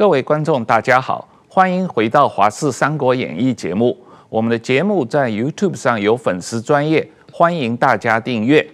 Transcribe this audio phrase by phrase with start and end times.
[0.00, 3.94] 各位观众，大家好，欢迎回到《华视三国演义》节目。
[4.30, 8.66] 我们的节目在 YouTube 上有粉丝专业，欢迎大家订阅。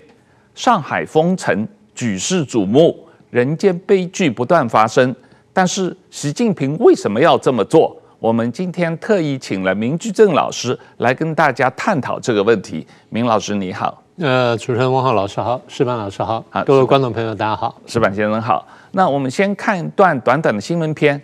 [0.55, 1.67] 上海封城
[1.97, 2.97] 举世瞩目，
[3.31, 5.13] 人间悲剧不断发生，
[5.53, 8.01] 但是习近平为什么要这么做？
[8.21, 12.87] 我们今天特意请了明居正老师来跟大家探讨这个问题。
[13.11, 18.65] 明老师你好，呃，主持人汪浩老师好，石板老师好，好，各位观众朋友大家好，石板先生好。
[18.97, 21.21] 那我们先看一段短短的新闻片。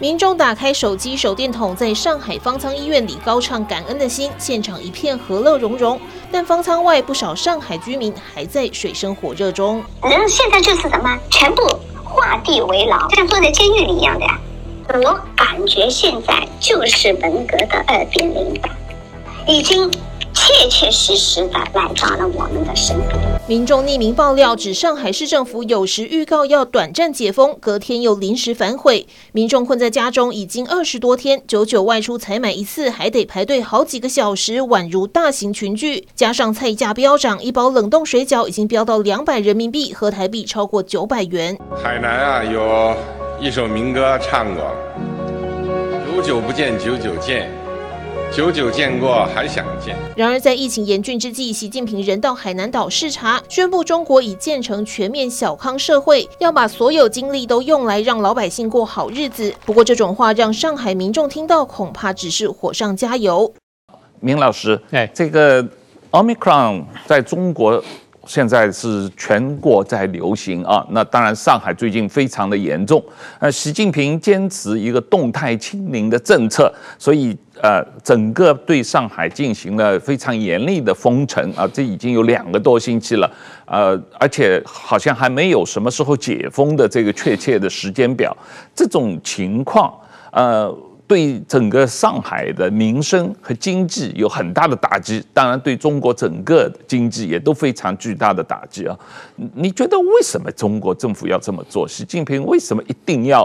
[0.00, 6.00] 民众打开手机手电筒，在上海方舱医院里高唱感恩的心，现场一片和乐融融。
[6.32, 9.80] 但方舱外不少上海居民还在水深火热中。
[10.02, 11.62] 人现在就是什么，全部
[12.02, 14.36] 画地为牢，像坐在监狱里一样的呀。
[14.94, 18.68] 我感觉现在就是文革的二点零版，
[19.46, 19.88] 已经。
[20.40, 23.40] 切切实实的来到了我们的身边。
[23.46, 29.06] 民众匿名爆料指，上海市政府有时预告要短暂解封，隔天又临时反悔。
[29.32, 36.06] 民众困在家中已经二十多天，久久外出采买一次还得排队好几个小时，宛如大型群聚。
[36.14, 41.56] 加上菜价飙涨，一包冷冻水饺已经飙到两百人民币，合台币超过九百元。
[41.82, 42.94] 海南啊，有
[43.40, 44.64] 一首民歌唱过
[46.16, 47.50] ：“久久不见，久久见。”
[48.32, 49.96] 久久见过，还想见。
[50.14, 59.52] 然而，在疫情严峻之际，习近平人到海南岛视察，宣布中国已建成全面小康社会，要把所有精力都用来让老百姓过好日子。
[59.66, 63.52] 不过，这种话让上海民众听到，恐怕只是火上加油。
[64.20, 65.68] 明老师，哎，这个
[66.12, 67.82] Omicron 在中国。
[68.26, 73.02] 现在是全国在流行啊，那当然上海最近非常的严重。
[73.38, 83.30] 呃，习近平坚持一个动态清零的政策，所以呃，整个对上海进行了非常严厉的封城啊，这已经有两个多星期了，
[83.64, 88.36] 呃，而且好像还没有什么时候解封的这个确切的时间表。
[88.74, 89.92] 这种情况，
[90.32, 90.76] 呃。
[91.10, 98.96] 对整个上海的民生和经济有很大的打击，当然对中国整个经济也都非常巨大的打击啊！
[99.56, 101.88] 你觉得为什么中国政府要这么做？
[101.88, 103.44] 习近平为什么一定要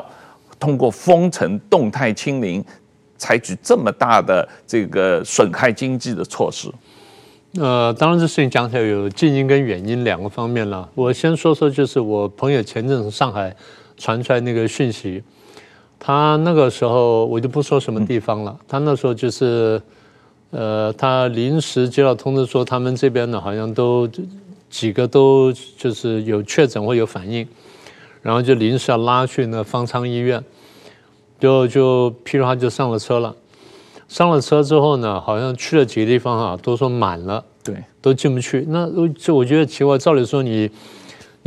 [0.59, 2.63] 通过封城、动态清零，
[3.17, 6.69] 采取这么大的这个损害经济的措施？
[7.59, 10.87] 呃，当然这事情讲起来有近因跟远因两个方面了。
[10.93, 13.55] 我先说说，就是我朋友前阵子上海
[13.97, 15.23] 传出来那个讯息。
[16.05, 18.55] 他那个时候我就不说什么地方了。
[18.67, 19.81] 他那时候就是，
[20.51, 24.07] 呃，他临时接到通知说，他们这边呢好像都
[24.69, 27.47] 几个都就是有确诊或有反应，
[28.21, 30.43] 然后就临时要拉去那方舱医院，
[31.39, 33.35] 就就譬如他就上了车了，
[34.07, 38.63] 上了车之后呢，好像去了几个地方啊，都说满了，对，都进不去。
[38.69, 40.69] 那就我觉得奇怪，照理说你。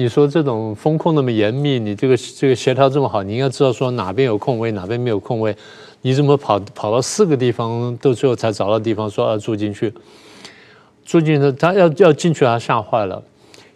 [0.01, 5.53] 你说这种风控那么严密，你这个这个协调这么好，你应该知道说哪边有空位，哪边没有空位，
[6.03, 9.93] 你怎么跑跑到四个地方，到最后才找到地方说要住进去？
[11.05, 13.21] 住进去，他要要进去，他吓坏了，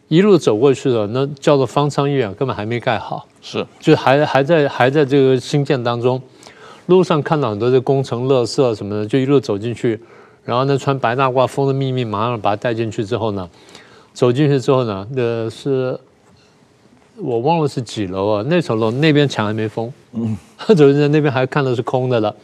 [0.07, 6.23] 一路走过去的，那叫做方舱医院根本还没盖好，是，就还还在还在这个新建当中，
[6.87, 9.99] 路上看到很多的工程垃圾什么的，就一路走进去，
[10.45, 13.51] 然后呢穿白大褂封的密密麻麻，把他带进去之后呢，
[14.13, 15.99] 走进去之后呢，那是。
[17.17, 18.45] 我忘了是几楼啊？
[18.49, 20.37] 那层楼那边墙还没封，嗯，
[20.69, 22.35] 走进去那边还看的是空的了，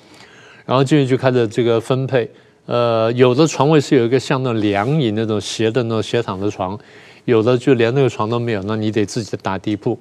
[0.66, 2.30] 然后进去就开始这个分配，
[2.66, 6.78] 呃，有的床位是有一个像那种凉椅那种斜的那种斜躺的床，
[7.24, 9.98] 有的就连那个床都没有，那你得自己打地铺，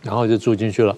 [0.00, 0.96] 然后就住进去了。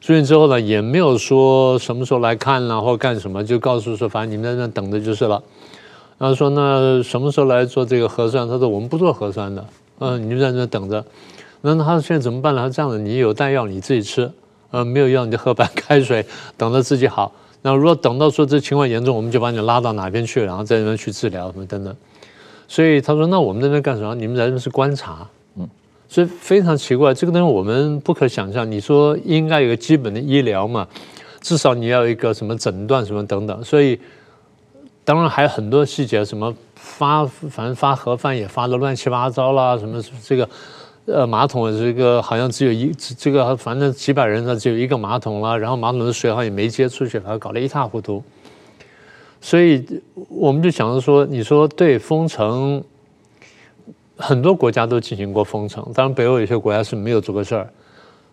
[0.00, 5.42] 住进之后呢，也没有说什么时候来看了或干什么，就告诉说反正你们在那等着就是了。
[6.18, 8.48] 然后说那什么时候来做这个核酸？
[8.48, 9.64] 他说我们不做核酸的，
[10.00, 11.04] 嗯，你就在那等着。
[11.62, 12.62] 那他现在怎么办呢？
[12.62, 14.30] 他这样子，你有带药你自己吃，
[14.70, 16.24] 呃，没有药你就喝白开水，
[16.56, 17.32] 等到自己好。
[17.62, 21.96] 那如果等到说这情况严重，我们就把你拉到哪边去，然后在那边去治疗什么等等。
[22.68, 24.14] 所以他说：“那我们那边干什么？
[24.14, 25.26] 你们在那边是观察，
[25.56, 25.68] 嗯，
[26.08, 28.70] 所以非常奇怪，这个东西我们不可想象。
[28.70, 30.86] 你说应该有个基本的医疗嘛，
[31.40, 33.64] 至少你要有一个什么诊断什么等等。
[33.64, 33.98] 所以
[35.04, 40.48] 当然还有很多细节，什么发反正发盒饭也发的乱七八糟啦，什么这个。”
[41.06, 48.22] 呃，马桶的这个好像只有一，这个反正几百人呢，只有一个马桶了，然后马桶的水好像也没接出去，反正搞得一塌糊涂。
[49.40, 49.84] 所以
[50.28, 52.82] 我们就想着说，你说对封城，
[54.16, 57.70] 很多国家都进行过封城，当然北欧有些国家是没有做过事儿。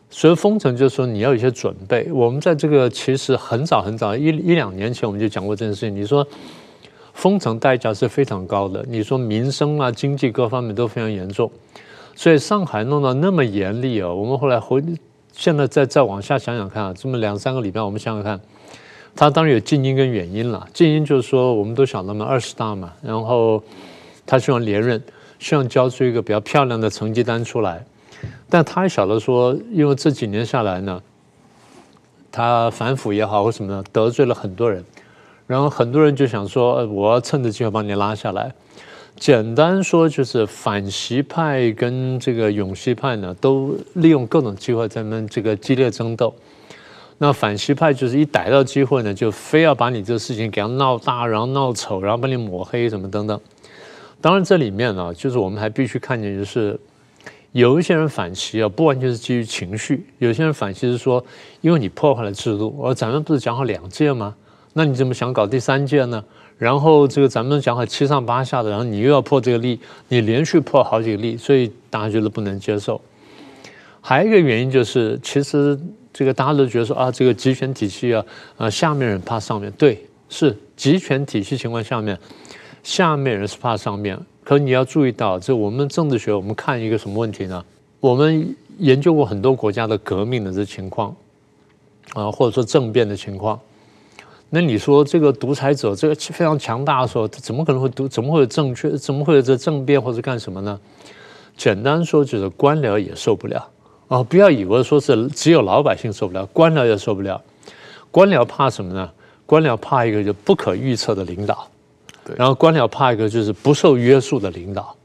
[0.10, 2.12] 所以封城就是说你要有些准备。
[2.12, 5.96] 我们在这个其实很早很早一一两年前我们就讲过这件事情。
[5.96, 6.26] 你说
[7.14, 8.84] 封城代价是非常高的。
[8.88, 11.52] 你说民生啊、经济各方面都非常严重，
[12.16, 14.84] 所以上海弄到那么严厉哦，我们后来回
[15.32, 18.40] 现在再再往下想想看啊，这么两三个礼拜，我们想想看，
[19.16, 20.68] 它当然有近因跟远因了。
[20.74, 23.64] 近因就是说，我们都晓得嘛，二十大嘛，然后
[24.26, 25.02] 他希望连任，
[25.40, 27.84] 希望交出一个比较漂亮的成绩单出来，
[28.50, 31.02] 但他也晓得说，因为这几年下来呢。
[32.36, 34.84] 他反腐也好或什么的，得罪了很多人，
[35.46, 38.52] 然后很多人就想说，我要趁着机会把你拉下来。
[39.16, 46.34] 简单说就是反习派跟这个永习派呢，都利用各种机会在那这个激烈争斗。
[47.20, 53.40] 那反习派就是一逮到机会呢，就非要把你这个事情给他闹大，然后闹丑，然后把你抹黑什么等等。
[54.20, 56.80] 当然这里面呢，就是我们还必须看见就是。
[57.52, 61.24] 有一些人反习啊，不完全是基于情绪；有些人反习是说，
[61.62, 62.76] 因为你破坏了制度。
[62.82, 64.34] 而咱们不是讲好两届吗？
[64.74, 66.24] 那你怎么想搞第三届呢？
[66.64, 69.78] 然后这个咱们讲好七上八下的，然后你又要破这个例，
[70.08, 73.02] 你连续破好几个例，所以大家觉得不能接受。
[74.00, 75.78] 还有一个原因就是，其实
[76.14, 78.26] 这个大家都觉得说啊，这个集权体系啊，
[78.56, 82.18] 啊下面人怕上面，对，是集权体系情况下面，
[82.82, 84.18] 下面人是怕上面。
[84.42, 87.62] 可你要注意到，这我们政治学，我们看一个什么问题呢？
[88.00, 91.14] 我们研究过很多国家的革命的这情况，
[92.14, 93.60] 啊，或者说政变的情况。
[94.56, 98.08] 那你说这个独裁者这个非常强大的时候，他怎么可能会独？
[98.08, 98.96] 怎么会有正确？
[98.96, 100.80] 怎么会有这政变或者干什么呢？
[101.58, 103.68] 简单说就是官僚也受不了
[104.08, 104.22] 啊！
[104.22, 107.42] 不要以为说是只有老百姓受不了，官僚也受不了。
[108.12, 109.10] 官僚怕什么呢？
[109.48, 111.68] 官僚怕一个就不可预测的领导。
[112.38, 114.96] 然后官僚怕一个就是不受约束的领导，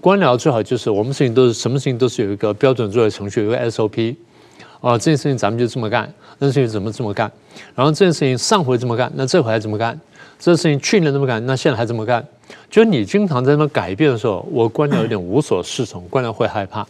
[0.00, 4.14] 官僚最好就是我们事情都是什么事情都是有一个标准作业程序，有一个 SOP，
[4.80, 7.30] 啊，这件事情咱们就这么干，那事情怎么这么干？
[7.74, 9.98] 然后这件事情上回这么干，那这回还这么干？
[10.38, 12.26] 这事情去年这么干，那现在还这么干？
[12.70, 16.86] 就你经常在那改变的时候，我官僚有点无所适从， 官僚会害怕。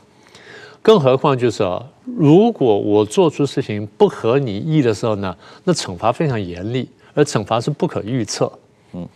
[0.82, 8.52] 更何况就是啊，如果我做出事情不合你意的时候呢，那惩罚非常严厉，而惩罚是不可预测，
[8.92, 9.06] 嗯。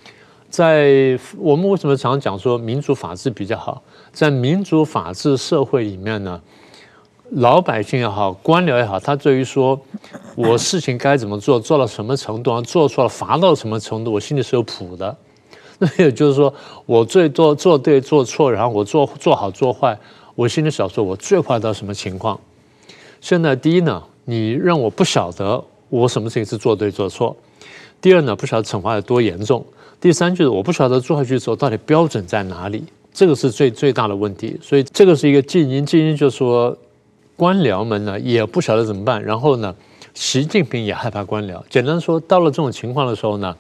[0.48, 3.80] 在我们为什么常常讲说民主法治比较好？
[4.12, 6.40] 在民主法治社会里面呢，
[7.30, 9.80] 老百姓也好，官僚也好，他对于说
[10.34, 15.16] 我事情该怎么做，做到什么程度，做错了罚到什么程度，我心里是有谱的。
[15.78, 16.52] 那也就是说，
[16.86, 19.98] 我最多做对做错，然后我做做好做坏，
[20.34, 22.38] 我心里想说我最坏到什么情况。
[23.20, 27.34] 现在第一呢，你让我不晓得我什么事情是做对做错；
[28.00, 29.64] 第二呢，不晓得惩罚有多严重。
[30.00, 34.58] 第三就是我不晓得做下去之后到底标准在哪里，这个是最最大的问题。
[34.60, 36.76] 所以这个是一个近因，近因就是说
[37.40, 39.74] 官僚们呢也不晓得怎么办，然后呢，
[40.12, 41.58] 习近平也害怕官僚。
[41.70, 43.56] 简单说，到了这种情况的时候呢，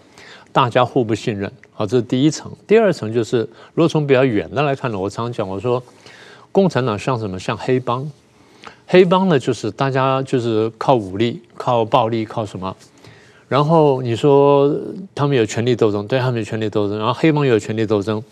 [0.52, 1.50] 大家互不信任。
[1.72, 2.52] 好，这是第一层。
[2.66, 3.38] 第二层就是，
[3.72, 5.82] 如果从比较远的来看呢，我常常讲我说，
[6.52, 7.38] 共产党像什么？
[7.38, 8.06] 像黑帮。
[8.86, 12.76] 黑帮呢，就是大家就是靠武力、靠暴力、靠什么？
[13.48, 14.70] 然后你说
[15.14, 16.98] 他们有权力斗争，对他们有权力斗争。
[16.98, 18.22] 然后黑帮也有权力斗争，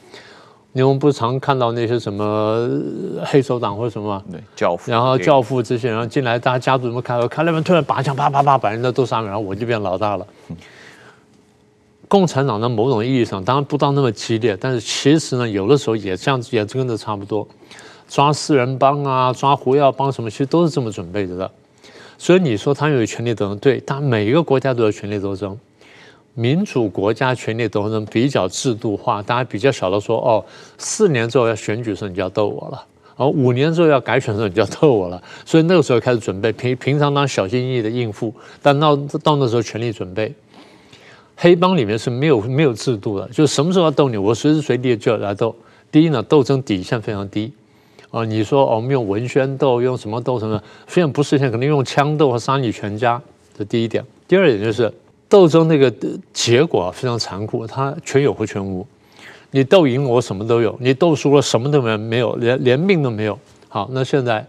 [0.78, 2.70] 你们不常看到那些什么
[3.24, 4.22] 黑手党或者什么？
[4.30, 4.92] 对，教父。
[4.92, 7.26] 然后教父这些，然后进来，大家家族怎么开会？
[7.26, 10.24] 看那边突然拔枪，啪啪啪，把人家都杀了，然后我就变老大了。
[12.06, 17.48] 共产党的某种意义上，当然不到那么激烈，但是其实呢，有的时候也这样子，也跟着差不多，
[18.08, 21.50] 抓四人帮啊，抓胡耀邦什么，其实都是这么准备着的。
[22.16, 25.58] 所以你说他有权力斗争，对，但每一个国家都有权力斗争。
[26.38, 30.44] 民主国家权力斗争比较制度化，大家比较晓得说，哦，
[30.78, 35.20] 四年之后要选举的时候你就要斗我了，哦，五年之后要改选的时候你就要斗我了。
[35.44, 40.32] 所以那个时候开始准备，平平常当小心翼翼的应付，但到到那时候全力准备。
[41.34, 45.52] 黑帮里面是没有没有制度的，就是什么时候要斗你，我随时随地就要来斗。
[45.90, 47.52] 第一呢，斗争底线非常低。
[48.12, 50.62] 啊，你说我们用文宣斗，用什么斗什么？
[50.86, 53.20] 虽然不实现，可能用枪斗和杀你全家。
[53.58, 54.04] 这第一点。
[54.28, 54.92] 第二点就是
[55.28, 55.92] 斗争那个
[56.32, 58.86] 结果非常残酷，它全有或全无。
[59.50, 63.38] 你斗赢我什么都有，你斗输了什么都没没有，连连命都没有。
[63.68, 64.46] 好，那现在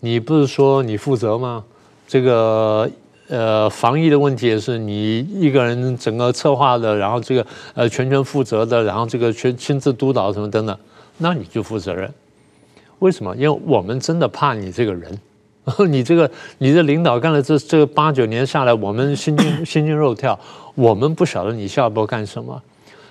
[0.00, 1.64] 你不是说你负责吗？
[2.06, 2.90] 这个
[3.28, 10.76] 呃防疫的问题也是你一个人整个策划的，然后这个呃全权负责的，然后这个全亲自督导什么等等，
[11.18, 12.12] 那你就负责任。
[12.98, 13.34] 为什么？
[13.36, 15.18] 因为我们真的怕你这个人，
[15.88, 20.38] 你这个你的领导干了这这八九年下来，我们 心惊心惊肉跳，
[20.74, 22.60] 我们不晓得你下一步干什么，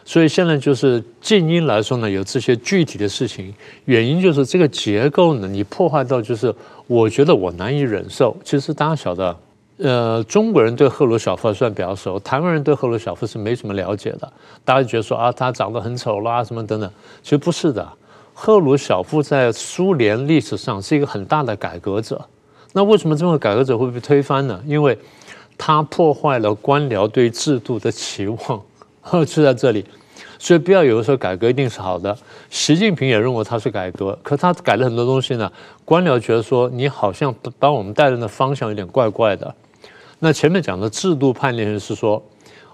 [0.04, 3.54] 所以现在就是静音来说呢，有这些具体的事情，
[3.86, 6.54] 原因就是这个结构呢，你破坏到就是
[6.88, 8.36] 我觉得我难以忍受。
[8.44, 9.38] 其实大家晓得，
[9.78, 14.34] 呃，中国人对赫鲁晓夫算比较熟，台湾人对赫鲁晓夫是没什么了解的。
[14.66, 16.92] 大家觉得说啊，他长得很丑啦，什么等等，
[17.22, 17.88] 其实不是的。
[18.34, 22.20] 赫鲁晓夫在苏联历史上是一个很大的改革者。
[22.74, 24.62] 那为什么这么改革者会被推翻呢？
[24.66, 24.98] 因为
[25.58, 28.62] 他破坏了官僚对制度的期望，
[29.26, 29.84] 就在这里。
[30.38, 32.18] 所以不要有的时候改革一定是好的。
[32.50, 35.52] 习近平也认为他是改革，可他改了很多东西呢。
[35.84, 39.54] 官僚觉得说你好像把我们带人的方向有点怪怪的。
[40.20, 42.24] 那前面讲的制度叛逆是说，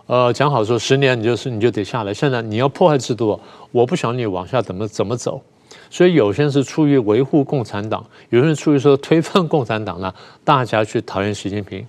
[0.05, 2.13] 呃，讲好说十年你就是你就得下来。
[2.13, 3.39] 现在你要破坏制度，
[3.71, 5.41] 我不想你往下怎么怎么走。
[5.89, 10.13] 所以有些人是出于维护共产党，有些人出于说推翻共产党呢，
[10.43, 11.85] 大家去讨厌习近平。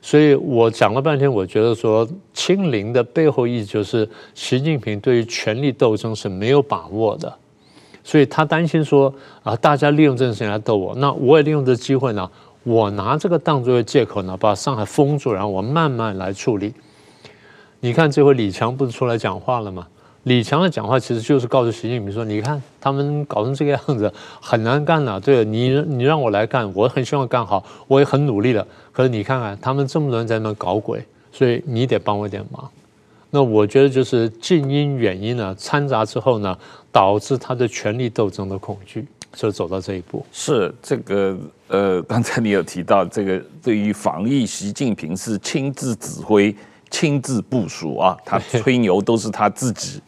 [0.00, 7.34] 所以我讲了半天，我觉得说清零的背后意义就是习近平对于权力斗争是没有把握的，
[8.04, 9.12] 所以他担心说
[9.42, 12.30] 啊，大家利用这件事情来斗我，那我也利用这机会呢。
[12.64, 16.74] 我拿这个当作借口呢，把上海封住，然后我慢慢来处理。
[17.80, 19.86] 你看这回李强不是出来讲话了吗？
[20.24, 25.18] 李强的讲话其实就是告诉习近平说：“你看他们搞成这个样子，很难干了。
[25.18, 28.66] 对你，你让我来干，我很希望干好，我也很努力了。
[28.92, 32.68] 可是你看看他们这么多人在那搞鬼，所以你得帮我点忙。
[33.30, 36.56] 那我觉得就是近因远因呢掺杂之后呢，
[36.90, 41.36] 导致他的权力斗争的恐惧。”所以走到这一步，是这个
[41.68, 46.52] 呃，刚才你有提到这个，对于防疫，习近平是亲自指挥、
[46.90, 50.00] 亲自部署啊，他吹牛都是他自己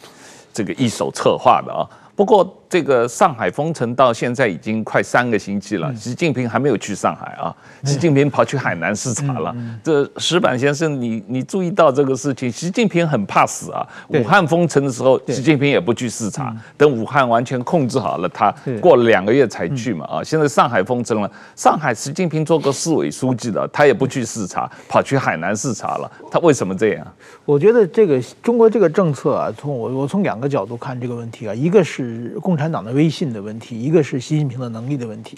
[0.52, 1.88] 这个一手策划的啊。
[2.16, 7.52] 不过，这个上海封城到现在已经快三个星期了，习近平还没有去上海啊。
[7.82, 9.52] 习近平跑去海南视察了。
[9.82, 12.50] 这石板先生，你你注意到这个事情？
[12.50, 13.84] 习近平很怕死啊。
[14.10, 20.06] 武汉封城的时候，习近平也不去视察，等武汉完全控制好了，他过了两个月才去嘛。
[20.06, 26.08] 啊，现在上海封城了，上海习近平做过市委书记的，他也不去视察，跑去海南视察了。
[26.30, 27.04] 他为什么这样？
[27.44, 35.34] 我觉得这个中国这个政策啊，从我我从两个角度看这个问题啊，一个是共共产党的威信的问题，一个是习近平的能力的问题。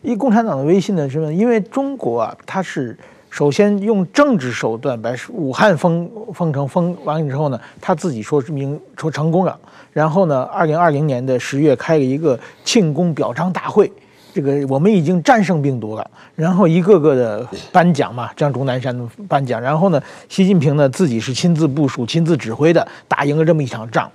[0.00, 2.96] 一共产党的威信呢，是问，因为中国啊，它是
[3.30, 9.58] 首先用政治手段把武汉封封城封完了之后呢，他自己说明说成功了。
[9.92, 13.90] 然后呢，二零二零年的十月开了一个庆功表彰大会，
[14.32, 16.10] 这个我们已经战胜病毒了。
[16.36, 19.60] 然后一个个的颁奖嘛，像钟南山颁奖。
[19.60, 24.08] 然后呢，习近平呢自己是亲自部署、亲自指挥的，打赢了这么一场仗。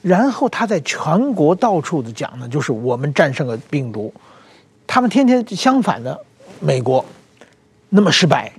[0.00, 4.12] 然后他在全国到处的讲呢，就是我们战胜了病毒。
[4.86, 6.18] 他们天天相反的，
[6.60, 7.04] 美国
[7.88, 8.50] 那么失败。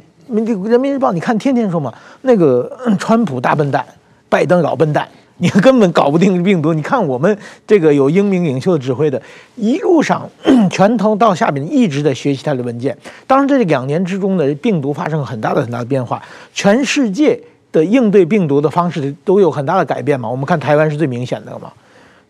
[0.46, 1.92] 这个人民日报你看天天说嘛，
[2.22, 3.84] 那个川普大笨蛋，
[4.30, 6.72] 拜登老笨蛋，你根本搞不定病毒。
[6.74, 9.20] 你看我们这个有英明领袖指挥的，
[9.56, 10.30] 一路上
[10.70, 12.96] 拳头到下面一直在学习他的文件。
[13.26, 16.22] 当然这两年之中呢，病毒发生很大的很大的变化，
[16.54, 17.40] 全世界。
[17.72, 20.30] 的应对病毒的方式都有很大的改变嘛？
[20.30, 21.72] 我们看台湾是最明显的嘛，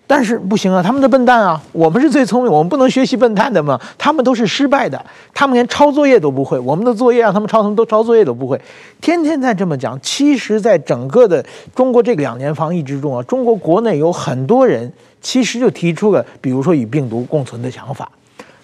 [0.05, 3.79] 但是不行啊，他们的笨蛋啊，我们是最聪明，我们不能学习笨蛋的嘛。
[3.97, 4.99] 他们都是失败的，
[5.33, 8.59] 他们连抄作业都不会，我们的作业让他们抄，他们都抄作业都不会，
[8.99, 9.97] 天天在这么讲。
[10.01, 14.91] 其实，在整个的中国这两年防疫之中啊，中国国内有很多人
[15.21, 18.11] 其实就提出了，比如说与病毒共存的想法，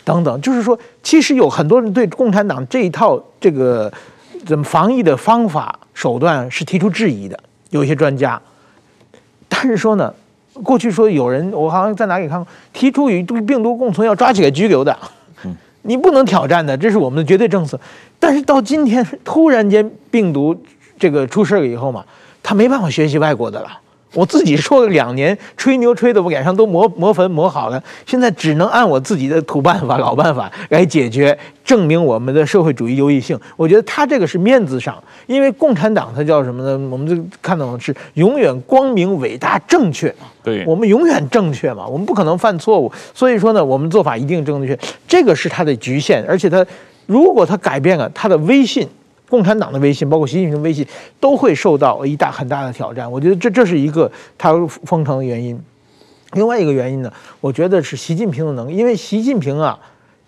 [0.03, 3.93] 等等，就是说，其实有很多人对共产党这一套这个。
[4.45, 7.39] 怎么防疫的方法手段是提出质疑的，
[7.71, 8.39] 有一些专家，
[9.49, 10.13] 但是说呢，
[10.63, 14.95] 过去说有人，我好像在哪里看过，提出与病毒共存要抓起来拘留的，
[15.81, 17.79] 你不能挑战的，这是我们的绝对政策。
[18.19, 20.55] 但是到今天突然间病毒
[20.97, 22.05] 这个出事了以后嘛，
[22.41, 23.79] 他没办法学习外国的了。
[24.15, 33.37] 我自己说了两年，吹牛吹的我脸上都磨磨粉磨好了，现在只能按我自己的土办法、老办法来解决，证明我们的社会主义优异性。
[33.57, 34.95] 我觉得他这个是面子上，
[35.27, 36.89] 因为共产党它叫什么呢？
[36.89, 40.13] 我们就看到的是永远光明、伟大、正确。
[40.41, 42.89] 对，我们永远正确嘛，我们不可能犯错误。
[43.13, 46.23] 所以说呢，我们做法一定正确，这个是他的局限。
[46.25, 46.65] 而且他
[47.05, 48.87] 如果他改变了他的威信。
[49.29, 50.85] 共产党的威信，包括习近平的威信，
[51.19, 53.11] 都会受到一大很大的挑战。
[53.11, 55.59] 我觉得这这是一个他封城的原因。
[56.33, 59.79] 另外一个原因呢，我觉得是习近平的能力，因为习近平啊，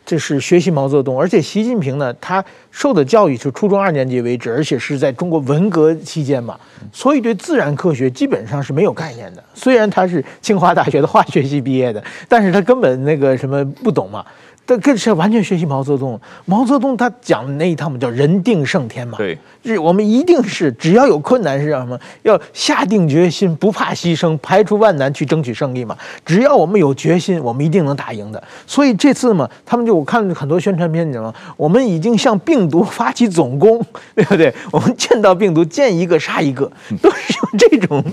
[0.05, 6.57] 这是学习毛泽东，而且习近平呢，他受的教育是初中二年级为止，而且是在中国文革期间嘛，
[6.93, 9.43] 所以对自然科学基本上是没有概念的。
[9.53, 14.25] 虽然他是清华大学的化学系毕业的，但是他根本那个什么不懂嘛。
[14.67, 16.19] 这更是完全学习毛泽东。
[16.43, 19.17] 毛泽东他讲的那一套嘛，叫人定胜天嘛。
[19.17, 21.97] 对，是我们一定是只要有困难是什么？
[22.23, 25.97] 要下定决心，不怕牺牲，排除万难去争取胜利嘛。
[26.25, 28.43] 只要我们有决心，我们一定能打赢的。
[28.65, 31.33] 所以这次嘛，他们就我看很多宣传片，你知道吗？
[31.55, 33.81] 我们已经向病毒发起总攻，
[34.13, 34.53] 对不对？
[34.73, 36.69] 我们见到病毒见一个杀一个，
[37.01, 38.03] 都是用这种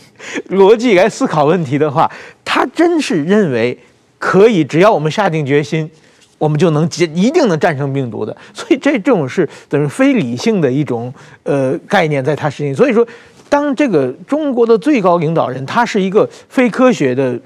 [0.51, 2.09] 逻辑来思考问题的话，
[2.45, 3.77] 他真是认为
[4.21, 5.91] 可以，只要我们下定决心。
[6.39, 11.13] 我们就能一定能战胜病毒的，所以这这种是等于非理性的一种
[11.45, 12.75] 呃概念，在他身上。
[12.75, 13.07] 所以说，
[13.49, 17.39] 当这个中国的最高领导人他是一个非科学的、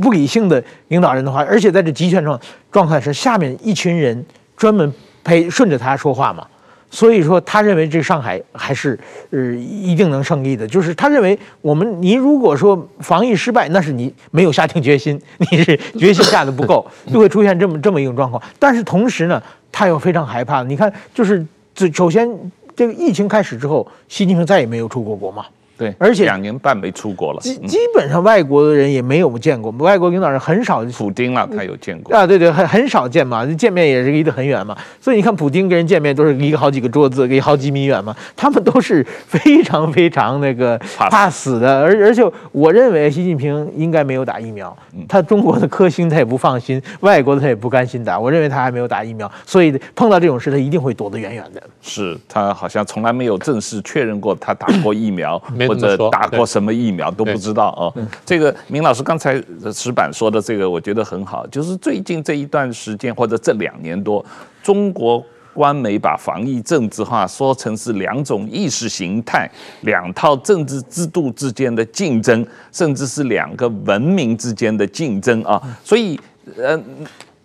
[0.00, 2.40] 不理性的领导人的话，而且在这集权状
[2.72, 4.24] 状态是下面一群人
[4.56, 4.92] 专门
[5.22, 6.46] 陪顺着他说话嘛。
[6.90, 8.98] 所以说，他认为这上海还是
[9.30, 10.66] 呃一定能胜利的。
[10.66, 18.42] 就是他认为，我们你如果说防疫失败，那是你没有下定决心，你是决心下的不够， 就会出现这么这么一种状况。
[18.58, 20.62] 但是同时呢，他又非常害怕。
[20.62, 21.44] 你看，就是
[21.92, 22.28] 首先
[22.74, 25.44] 这个疫情开始之后，习近平再也没有出过国嘛。
[25.76, 30.76] 对，而且两年半没出国了，基基本上外国的人也没有见过，外国领导人很少。
[30.96, 32.26] 普丁了，他有见过啊？
[32.26, 34.76] 对对，很很少见嘛，见面也是离得很远嘛。
[35.00, 38.14] 所以你看，普丁跟人见面都是离好几个桌子，离好几米远嘛。
[38.36, 44.76] 他们都是非常非常那个怕死的，而而且我认为习近平应该没有打疫苗，
[45.08, 48.18] 他中国的科兴他也不放心，外国的他也不甘心打。
[48.18, 51.62] 我认为他还没有打疫苗，所以碰到这种事他一定会躲得远远的。
[51.82, 55.42] 是他好像从来没有正式确认过他打过疫苗。
[55.66, 57.92] 或者打过什么疫苗都不知道哦。
[58.24, 59.42] 这个明老师刚才
[59.72, 61.46] 石板说的这个，我觉得很好。
[61.48, 64.24] 就是最近这一段时间或者这两年多，
[64.62, 69.50] 中国官媒把防疫政治化说成是两种意识形态、
[69.82, 75.60] 两套政治制度之间的竞争，甚至是两个文明之间的竞争啊。
[75.84, 76.18] 所以，
[76.56, 76.80] 呃。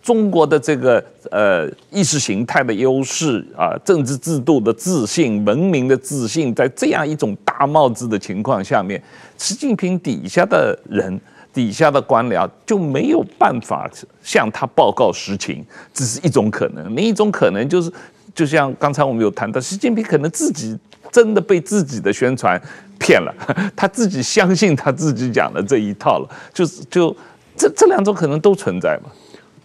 [0.01, 9.01] 中国的这个呃意识形态的优势啊，政治制度的自信、文明的自信，在这样一种大帽子的情况下面，
[9.37, 11.19] 习近平底下的人、
[11.53, 13.89] 底下的官僚就没有办法
[14.23, 16.95] 向他报告实情，这是一种可能。
[16.95, 17.91] 另一种可能就是，
[18.33, 20.75] 就像刚才我们有谈到，习近平可能自己
[21.11, 22.59] 真的被自己的宣传
[22.97, 23.31] 骗了，
[23.75, 27.15] 他自己相信他自己讲的这一套了，就是就
[27.55, 29.11] 这这两种可能都存在嘛。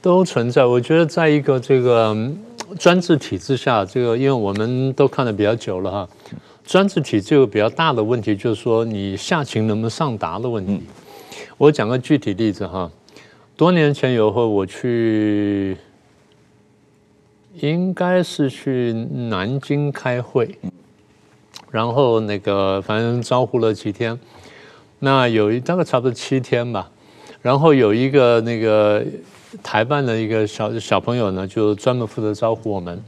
[0.06, 0.64] 都存在。
[0.64, 2.16] 我觉得，在一个这个
[2.78, 6.08] 专制体制下，这个因为我们都看的比较久了哈，
[6.64, 10.80] 专制体制有比较大的问题，就是说你下情能不能上达的问题。
[11.58, 12.88] 我讲个具体例子哈，
[13.56, 15.76] 多年前有回我去，
[17.54, 20.56] 应该是去南京开会，
[21.72, 24.16] 然后那个反正招呼了几天，
[25.00, 26.88] 那有一大概差不多七天吧，
[27.42, 29.04] 然后有一个那个。
[29.62, 33.02] 台办的一个小小朋友呢，就专门负责招呼我们。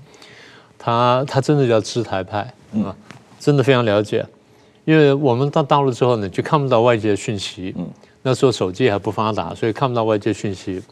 [0.79, 2.39] 他他真的叫知台派
[2.85, 2.95] 啊，
[3.39, 4.25] 真的非常了解。
[4.85, 7.75] 因为我们到大陆之后呢，就看不到外界的讯息。
[8.23, 10.83] 那时候手机还不发达，所以看不到外界讯息。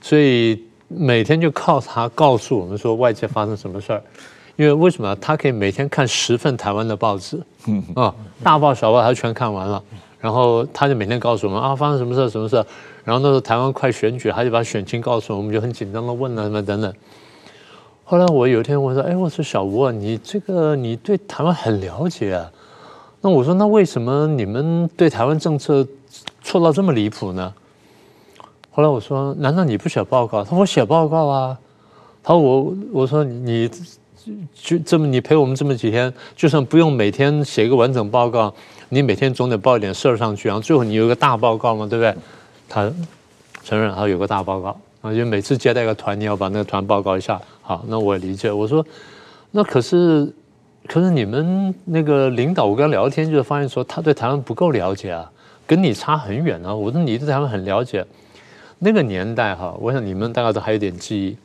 [0.00, 4.02] 所以每天就靠他告诉我们说外界发生什么事儿。
[4.56, 5.16] 因为为什么？
[5.16, 7.40] 他可以每天看十份台湾的报纸，
[7.94, 9.82] 啊，大报小报他全看完了。
[10.20, 12.62] 然后他就每天告诉我们啊，发生什么事，什么事。
[13.10, 16.94] 然后那时候台湾快选举，他就把选情告诉我，我们就很紧张的问了什么等等。
[18.04, 22.48] 后来我有一天我说：“哎，我说小吴啊，你这个你对台湾很了解啊？
[23.20, 25.84] 那我说那为什么你们对台湾政策
[26.40, 27.52] 错到这么离谱呢？”
[28.70, 31.58] 后来我说：“难道你不写报告？”他说：“我写报告啊。”
[32.22, 33.68] 他说：“我我说你
[34.54, 38.54] 就这么你陪我们这么几天，就算不用每天写一个完整报告，
[38.88, 42.14] 你每天总得报一点事儿上去，然后最后你有一个大报告嘛，对不对？”
[42.70, 42.90] 他
[43.64, 47.38] 承认他有个大报告啊，就每次接待个团，你要把那个团报告一下。
[47.60, 48.50] 好，那我理解。
[48.50, 48.84] 我说，
[49.50, 50.32] 那可是，
[50.86, 55.30] 可是你们那个领导，我跟他聊天，就是发现说他对台湾不够了解啊，
[55.66, 56.74] 跟你差很远啊。
[56.74, 58.06] 我说你对台湾很了解，
[58.78, 61.36] 那个年代哈，我想你们大概都还有点记忆，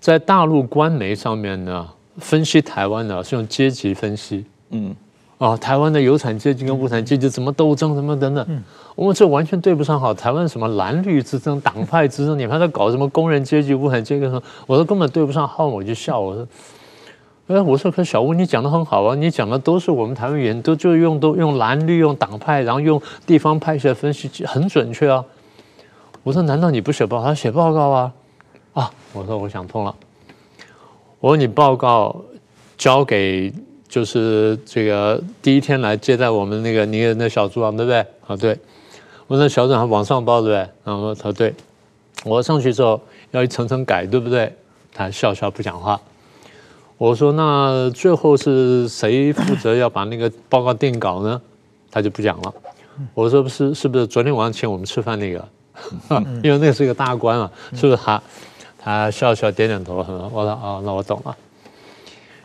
[0.00, 4.94] 在大陆官媒上面呢，分析台湾呢是用阶级分析，嗯。
[5.38, 8.62] 啊、哦，台湾的有产阶级跟无产阶级怎么斗争，什么等等，
[8.94, 10.14] 我们这完全对不上好。
[10.14, 14.42] 台湾什么蓝绿之争、党派之争，你们还在搞什么工人阶级、无产阶级什么？
[14.66, 16.18] 我说根本对不上号，我就笑。
[16.18, 16.48] 我说，
[17.48, 25.22] 哎，我说可小吴你讲的很好啊，你讲的都是我们台湾人，都就用都用蓝绿用党派，然后用地方派系来分析，很准确啊。
[26.22, 27.24] 我说难道你不写报告？
[27.26, 28.12] 他写报告啊。
[28.72, 29.94] 啊，我说我想通了。
[31.20, 32.16] 我说你报告
[32.78, 33.52] 交给。
[33.88, 37.98] 就是这个第一天来接待我们那个你的那小组长对不对？
[38.26, 38.58] 啊，对，
[39.26, 40.68] 我那小组长往上报对不对？
[40.84, 41.54] 然后他说对，
[42.24, 44.52] 我上去之后要一层层改，对不对？
[44.92, 46.00] 他笑笑不讲话。
[46.98, 51.40] 我说那最后是谁负责要把那个报告定稿呢？
[51.90, 52.54] 他就不讲了。
[53.12, 55.48] 我说不是，是不是昨天晚上请我们吃饭那个？
[56.42, 58.22] 因为那是一个大官啊，是不是他？
[58.78, 59.96] 他笑笑点点头。
[59.96, 60.04] 我
[60.44, 61.36] 说哦，那我懂了。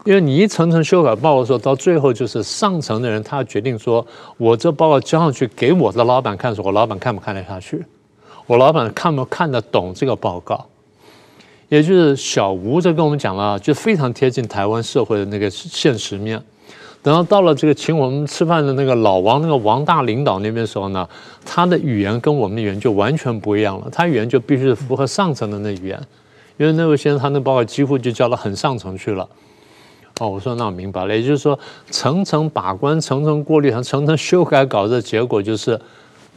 [0.04, 4.06] 因为你一层层修改报告的时候，到最后就是上层的人他决定说，
[4.38, 7.84] 我这报告交上去给我的老板看，说我老板看不看得下去？
[8.48, 10.66] 我老板看不看得懂这个报告？
[11.70, 16.42] 也就是小吴这跟我们讲了，就非常贴近台湾社会的那个现实面。
[17.04, 21.08] 等到到了这个请我们吃饭的那个老王，那个王大领导那边的时候呢，
[21.46, 23.88] 他的语言跟我们的语言就完全不一样了。
[23.92, 26.02] 他语言就必须是符合上层的那语言，
[26.58, 29.28] 因为那位先生他那报告几乎就交到很上层去了。
[30.22, 31.58] 哦，我说那我明白了，也就是说
[31.90, 35.82] 层层把关、层层过滤、层层修改稿子的结果就是，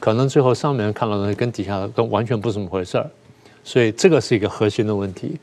[0.00, 3.06] 可能最后上面看到的跟底下的都完全不是这么回事儿。
[3.62, 5.38] 所以这个是一个核心的问题。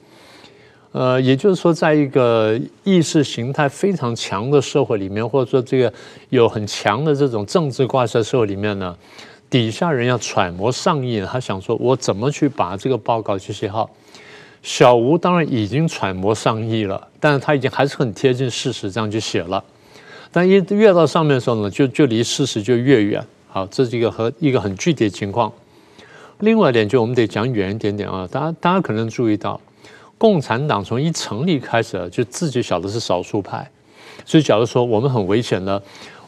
[0.92, 5.94] 呃，也就是说，在一个意识形态非常强的社会里面，或者说这个
[6.30, 8.98] 有很强的这种政治挂帅社会里面呢，
[9.52, 13.88] 底下人要揣摩上意，他想说，我怎么去把这个报告去写好？
[14.62, 19.64] 小吴当然已经揣摩上意了，但是他已经还是很贴近事实这样去写了。
[20.32, 23.26] 但一越到上面的时候呢，就就离事实就越远。
[23.50, 25.52] 好，这是一个和一个很具体的情况。
[26.40, 29.60] 另外一点，就我们得讲远一点点啊，大家大家可能注意到。
[30.18, 33.68] 共产党从一成立开始，就自己晓得是少数派，
[34.24, 35.82] 所以假如说我们很危险的，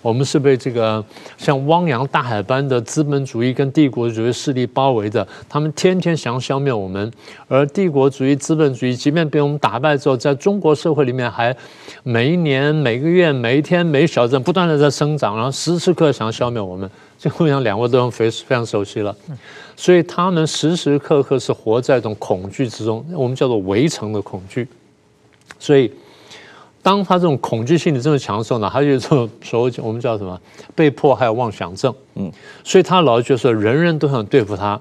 [0.04, 1.04] 我们是被这个
[1.38, 7.12] 像汪洋大海般的资本主义跟帝国主义势力包围的，他们天天想消灭我们，
[7.48, 11.56] 而帝国主义、资本主义即便被我们打败之后，在中国社会里面还
[12.04, 16.88] 每一年、每个月、每一天、每小镇不断的在生长，然后时时刻刻想消灭我们。
[17.18, 19.16] 这我想两位都非非常熟悉了，
[19.78, 24.68] 所以他们时时刻刻是活在一种恐惧之中，我们叫做围城的恐惧。
[25.58, 25.90] 所以，
[26.84, 30.40] 当他这种恐惧心理这么强的时候呢，他就这种所谓我们叫什么
[30.76, 31.92] 被迫害妄想症。
[32.16, 32.32] 嗯，
[32.64, 34.80] 所以他老觉得说人人都想对付他。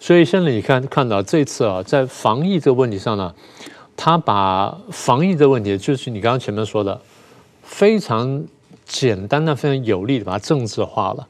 [0.00, 3.34] 所以现在你看看到这次啊，在防疫这个问题上呢，
[3.96, 6.98] 他把防疫这个问题，就是你刚刚前面说的，
[7.62, 8.42] 非常
[8.86, 11.26] 简单的、非常有力的把它政治化了。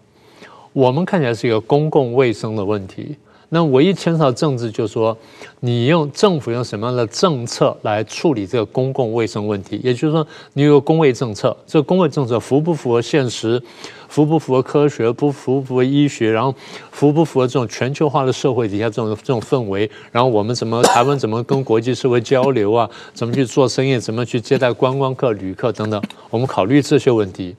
[0.72, 3.16] 我们看起来是一个公共卫生的问题，
[3.48, 5.16] 那唯一牵涉到政治，就是说
[5.60, 9.80] 你用政府用什么样的政策来处理这个公共卫生问题？
[9.82, 13.62] 也就是说，你有个公卫政策，这个公卫政策符不符合现实，
[14.08, 16.52] 符不符合科学，不符不符合医学，然后
[16.90, 19.88] 符不符合这种全球化的社会底下这种这种氛围？
[20.10, 22.90] 然后我们怎么台湾怎么跟国际社会交流啊？
[23.14, 23.98] 怎么去做生意？
[23.98, 26.02] 怎么去接待观光客、旅客等等？
[26.30, 27.54] 我们考虑这些问题。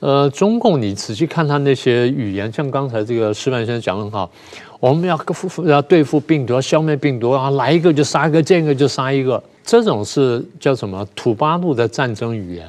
[0.00, 4.30] 呃，中共，你仔细看他那些语言，像刚才这个矢板先生讲的很好，
[4.80, 5.18] 我们要
[5.66, 12.66] 要对付病毒，要消灭病毒啊，来一个就杀一个，见一个就杀一个，这种是叫什么土八路的战争语言，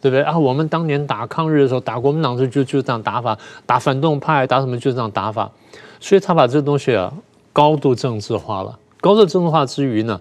[0.00, 0.38] 对不对啊？
[0.38, 3.36] 我们当年打抗日的时候，打国民党就就就这样打法，
[3.66, 5.50] 打反动派，打什么就这样打法，
[5.98, 7.12] 所以他把这东西啊
[7.52, 8.78] 高度政治化了。
[9.00, 10.20] 高度政治化之余呢，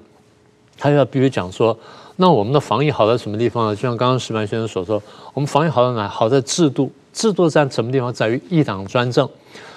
[0.78, 1.78] 他要必须讲说。
[2.20, 3.76] 那我们的防疫好在什么地方呢？
[3.76, 5.00] 就像刚刚石板先生所说，
[5.36, 6.08] 我们防疫好在哪？
[6.08, 6.92] 好在制度。
[7.14, 8.12] 制度在什么地方？
[8.12, 9.30] 在于一党专政，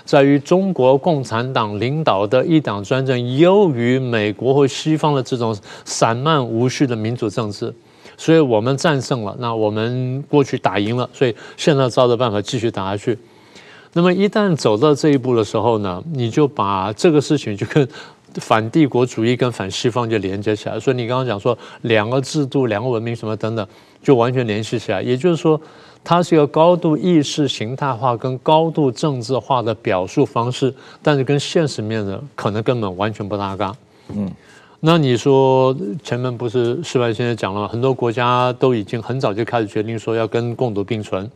[0.06, 7.70] 在于中国共产党领导的一党专政优于美国或西方的这种散漫无序的民主政治。
[8.16, 9.36] 所以我们战胜了。
[9.38, 13.18] 那我们过去打赢了，所以现在照着办法继续打下去。
[13.92, 17.86] 那么一旦走到这一步的时候呢，你就把这个事情就跟。
[18.34, 23.66] 反帝国主义跟反西方就连接起来，所以你刚刚讲说两个制度、两个文明什么等等，
[24.02, 25.02] 就完全联系起来。
[25.02, 25.60] 也就是说，
[26.04, 33.74] 它是一个高度意识形态化跟高度政治化的表述方式，但是跟现实面的可能根本完全不搭嘎。
[34.14, 34.30] 嗯，
[34.80, 37.68] 那你说前面不是失败先生讲了吗？
[37.68, 41.30] 很多国家都已经很早就开始决定说要跟共度并存。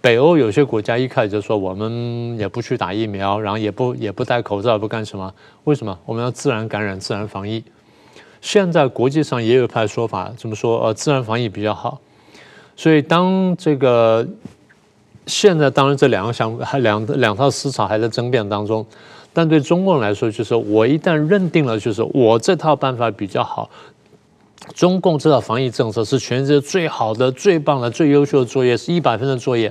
[0.00, 5.32] 北欧有些国家一开始就说我们也不去打疫苗，然后也不也不戴口罩，不干什么？
[5.64, 5.98] 为什么？
[6.06, 7.62] 我们要自然感染、自然防疫。
[8.40, 10.80] 现在国际上也有一派说法，怎么说？
[10.86, 12.00] 呃，自然防疫比较好。
[12.74, 14.26] 所以当这个
[15.26, 18.86] 现在当然这两个想还两两套思潮还在争辩当中，
[19.34, 23.68] 但对中国人来说，就是我一旦认定了，就是我这套办法比较好，
[24.74, 29.70] 中共这套防疫政策是全世界最好的、最棒的、最优秀的作业，是一百分的作业。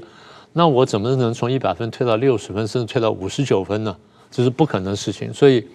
[0.54, 3.96] 那我怎么能从一百分退到六十分，甚至退到五十九分呢？
[4.32, 5.34] 这是不可能的事情。
[5.34, 5.66] 所以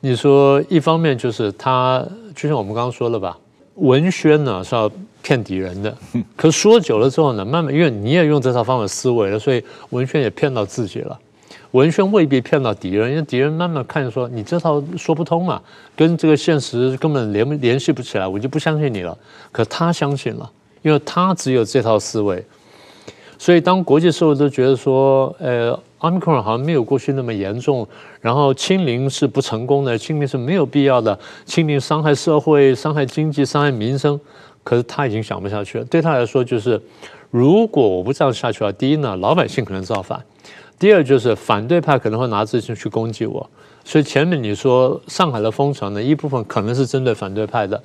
[0.00, 3.38] 你说，一方面就是他，就像我们刚刚说了吧，
[3.74, 4.90] 文宣呢是要
[5.22, 5.96] 骗敌人的。
[6.36, 11.18] 可说久了之后呢，慢慢因为你也用这套方法思维了，所以文宣也骗到自己了。
[11.72, 15.60] 文宣未必骗到敌人，因为敌人慢慢看说你这套说不通嘛，
[15.96, 19.16] 跟这个现实根本联联系不起来，我就不相信你了。
[19.50, 20.50] 可他相信了，
[20.82, 22.44] 因为他只有这套思维。
[23.42, 27.84] 所以当国际社会都觉得说，呃，Omicron 好像没有过去那么严重，
[28.20, 34.20] 然后清零是不成功的，清零是没有必要的，清零伤害社会、伤害经济、伤害民生。
[34.62, 36.80] 可是他已经想不下去了，对他来说就是，
[37.32, 40.22] 如果我不这样下去了，第一呢，老百姓可能造反。
[40.78, 43.50] 第二就是反对派可能会拿这些去攻击我，
[43.84, 47.82] 所以前面你说上海的封城呢，一部分可能是针对反对派的，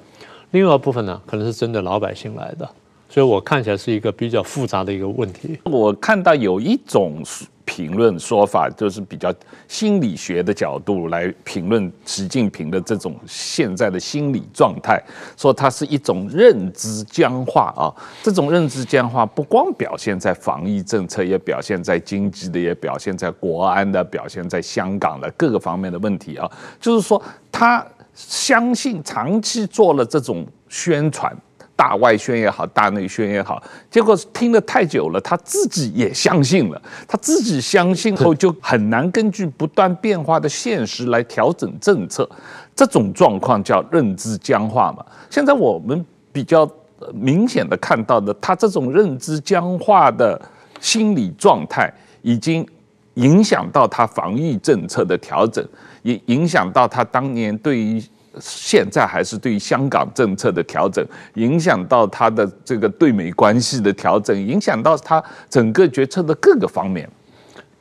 [0.51, 2.69] 另外一部分呢可能是针对老百姓来的，
[3.09, 5.59] 所以我看起来是一个比较复杂的一个问题。
[5.63, 7.23] 我看到有一种。
[7.69, 9.31] 评论说法就是比较
[9.67, 15.03] 心理学的角度来评论习近平的这种现在的心理状态，
[15.35, 17.91] 说它是一种认知僵化啊。
[18.23, 26.49] 这种认知僵化不光表现在防疫政策，也表现在经济的，也表现在国安的，表现在香港的各个方面的问题啊。
[26.79, 31.35] 就是说，他相信长期做了这种宣传。
[31.77, 33.61] 大外宣也好，大内宣也好，
[33.91, 36.81] 结果听了太久了，他自己也相信了。
[37.07, 42.27] 他自己相信后，就很难根据不断变化的现实来调整政策。
[42.75, 45.05] 这种状况叫认知僵化嘛。
[45.29, 46.67] 现在我们比较
[47.13, 50.41] 明显的看到的，他这种认知僵化的
[50.81, 52.67] 心理状态，已经
[53.13, 55.63] 影响到他防疫政策的调整，
[56.01, 58.03] 也影响到他当年对于。
[58.39, 67.10] 现在还是对香港政策的调整，影响到他的这个对美关系的调整，影响到他整个决策的各个方面。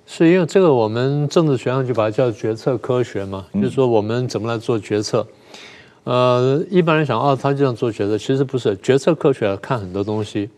[0.07, 5.27] 是因为这个，我们政治学上就把它叫决策科学嘛，就是说我们怎么来做决策。
[6.05, 8.77] 呃，一般人想哦，他这样做决策，其实不是。
[8.77, 10.49] 决策科学看很多东西，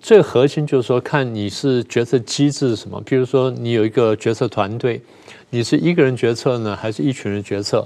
[0.00, 3.02] 最核心就是说，看你是决策机制是什么。
[3.04, 5.02] 比如说，你有一个决策团队，
[5.50, 7.84] 你是一个人决策呢，还是一群人决策？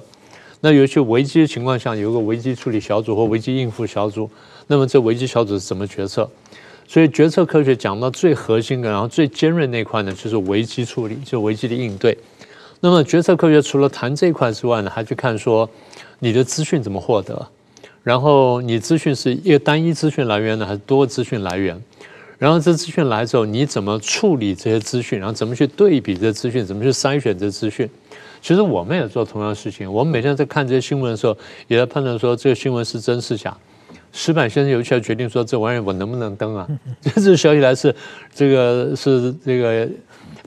[0.67, 4.29] 那尤其危机的情况下，有个危机处理小组或危机应付小组，
[4.67, 6.29] 那么这危机小组是怎么决策？
[6.89, 12.19] 所以决策科学讲到最核心的，然后最尖锐那块呢，就是危机处理，就危机的应对。
[12.81, 15.71] 那么决策科学除了谈这一块之外呢，还去看说
[16.19, 17.47] 你的资讯怎么获得，
[18.03, 21.81] 然后你资讯是一个单一资讯来源呢，还是多资讯来源？
[22.39, 25.17] 然后这资讯来之后，你怎么处理这些资讯？
[25.21, 26.67] 然后怎么去对比这资讯？
[26.67, 27.89] 怎么去筛选这资讯？
[28.47, 29.93] 其实我们也做同样的事情。
[29.93, 33.53] 我们每天在看这些新闻的时候，也在判断说这个新闻是真是假。
[34.13, 36.65] 石板先生尤其要决定说这玩意儿我能不能登啊？
[37.03, 37.93] 这次消息来是
[38.33, 39.89] 这个是这个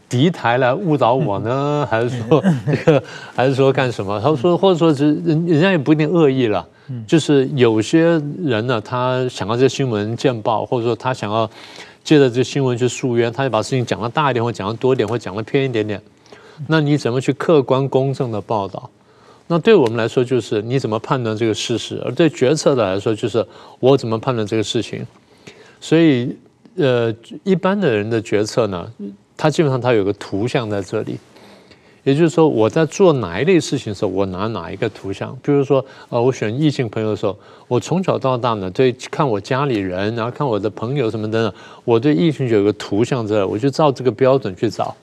[0.07, 3.03] 敌台来误导我呢， 还是说这个
[3.35, 4.17] 还是说干什么？
[4.21, 6.65] 他说或者说是人人家也不一定恶意了，
[7.05, 11.45] 就是有些人呢，他想要这个新闻见报，或者说他想要
[12.01, 16.01] 借着这个新闻去诉冤，他就把事情讲的大一点，或讲的多一点，或讲的偏一点点。
[16.67, 18.89] 那你怎么去客观公正的报道？
[19.47, 23.43] 那对我们来说，就是你怎么判断这个事实；而对决策的来说，就是
[23.79, 25.03] 我怎么判断这个事情。
[25.81, 26.37] 所以，
[26.75, 27.11] 呃，
[27.43, 28.91] 一般的人的决策呢，
[29.35, 31.17] 他基本上他有个图像在这里，
[32.03, 35.35] 也就是说，我在做哪一类事情的时候，我拿哪一个图像。
[35.41, 37.35] 比如说，呃，我选异性朋友的时候，
[37.67, 41.51] 我从小到大呢，对看我家里人，然后看我的朋友什么等等，
[41.85, 44.95] 我对异性就有个图像在，我就照这个标准去找。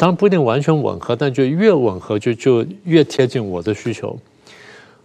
[0.00, 4.18] 当然不一定完全吻合，但就越吻合就就越贴近我的需求。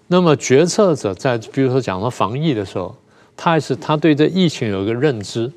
[0.08, 2.96] 那么决策者在比如说讲到防疫的时候，
[3.36, 5.52] 他还是他对这疫情有一个认知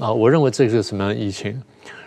[0.00, 1.62] 啊，我认为这是什么样的疫情，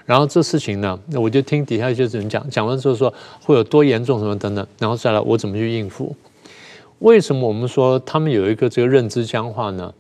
[0.06, 6.14] 然后这事情呢，那我就听底下一些人讲，讲完之后说会有多严重什么等等，然后再来我怎么去应付。
[7.00, 9.94] 为什么我们说他们有一个这个认知僵化呢？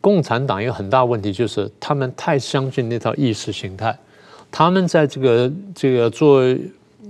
[0.00, 3.94] 共产党一个很大问题就是他们太相信那套意识形态。
[4.50, 6.42] 他们在这个这个做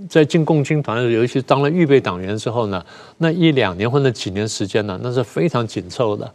[0.09, 2.83] 在进共青团，尤其当了预备党员之后呢，
[3.17, 6.31] 那一两年或者几年时间呢，那是非常紧凑的。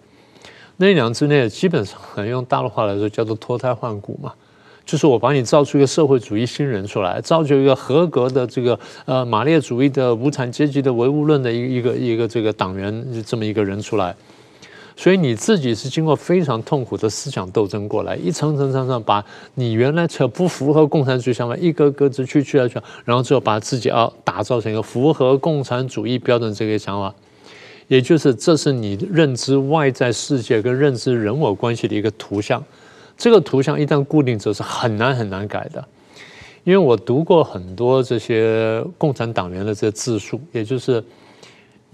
[0.77, 4.33] 那一两之内，基本上用大陆话来说叫做脱胎换骨嘛，
[4.85, 14.15] 就是我把你造出一个社会主义新人出来，造就一个合格的这个呃马列主义的无产阶级的唯物论的一一个一个这个党员这么一个人出来。
[14.97, 27.13] 所以你自己是经过非常痛苦的思想斗争过来，一层层层层把你原来扯不符合共产主义想法一个个子去去了去，然后最后把自己要打造成一个符合共产主义标准这个想法，
[27.89, 32.63] 也就是这是你认知外在世界跟认知人我关系的一个图像。
[33.17, 35.85] 这个图像一旦固定之后是很难很难改的，
[36.63, 41.03] 因为我读过很多这些共产党员的这些自述，也就是。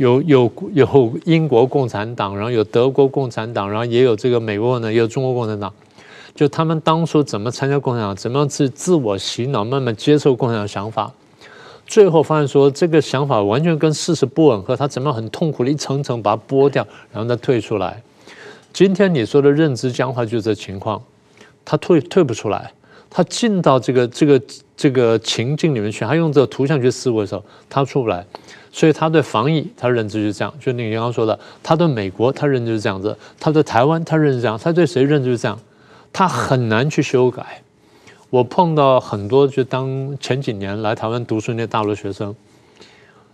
[0.01, 5.71] 有有有英国共产党，然后有德国共产党，然后也有这个美国呢，也有中国共产党。
[6.35, 11.13] 就他们当初怎么参加共产党，怎么样自自我洗脑，慢慢接受共产党想法，
[11.87, 18.03] 最后发现说这个想法完全跟事实不吻合，他怎么样很痛苦的一层层把它剥掉，然后再退出来。
[18.73, 21.03] 今天你说的认知僵化就是这情况，
[21.63, 22.73] 他退退不出来，
[23.11, 24.43] 他进到这个这个
[24.75, 28.25] 这个情境里面去，他用这个图像去思维的时候，他出不来。
[28.73, 35.59] 所以他对防疫，他认知就是这样，就你刚刚说的，他对美国，他认知是这样子；他对台湾，他认知这样；他对谁认知是这样，
[36.13, 37.63] 他很难去修改。
[38.31, 42.33] 我碰到很多，就当前几年来台湾读书那些大陆学生，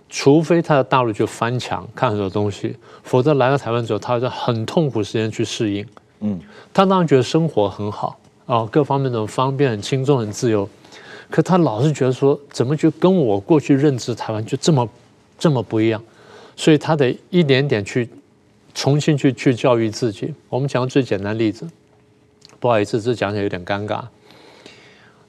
[0.09, 5.87] 除非他在大陆就翻墙看很多东西，否则来到台湾之后，他在很痛苦时间去适应。
[6.21, 6.41] 嗯，
[6.73, 10.67] 他当然觉得生活很好啊，各方面都很方便、很轻松、很自由，
[11.29, 14.89] 可他老是觉得说，怎么就跟我过去认知台湾就这么。
[15.39, 16.03] 这么不一样，
[16.57, 18.09] 所以他得一点点去
[18.75, 20.35] 重新去去教育自己。
[20.49, 21.69] 我们讲个最简单例子，
[22.59, 24.03] 不好意思，这讲起来有点尴尬。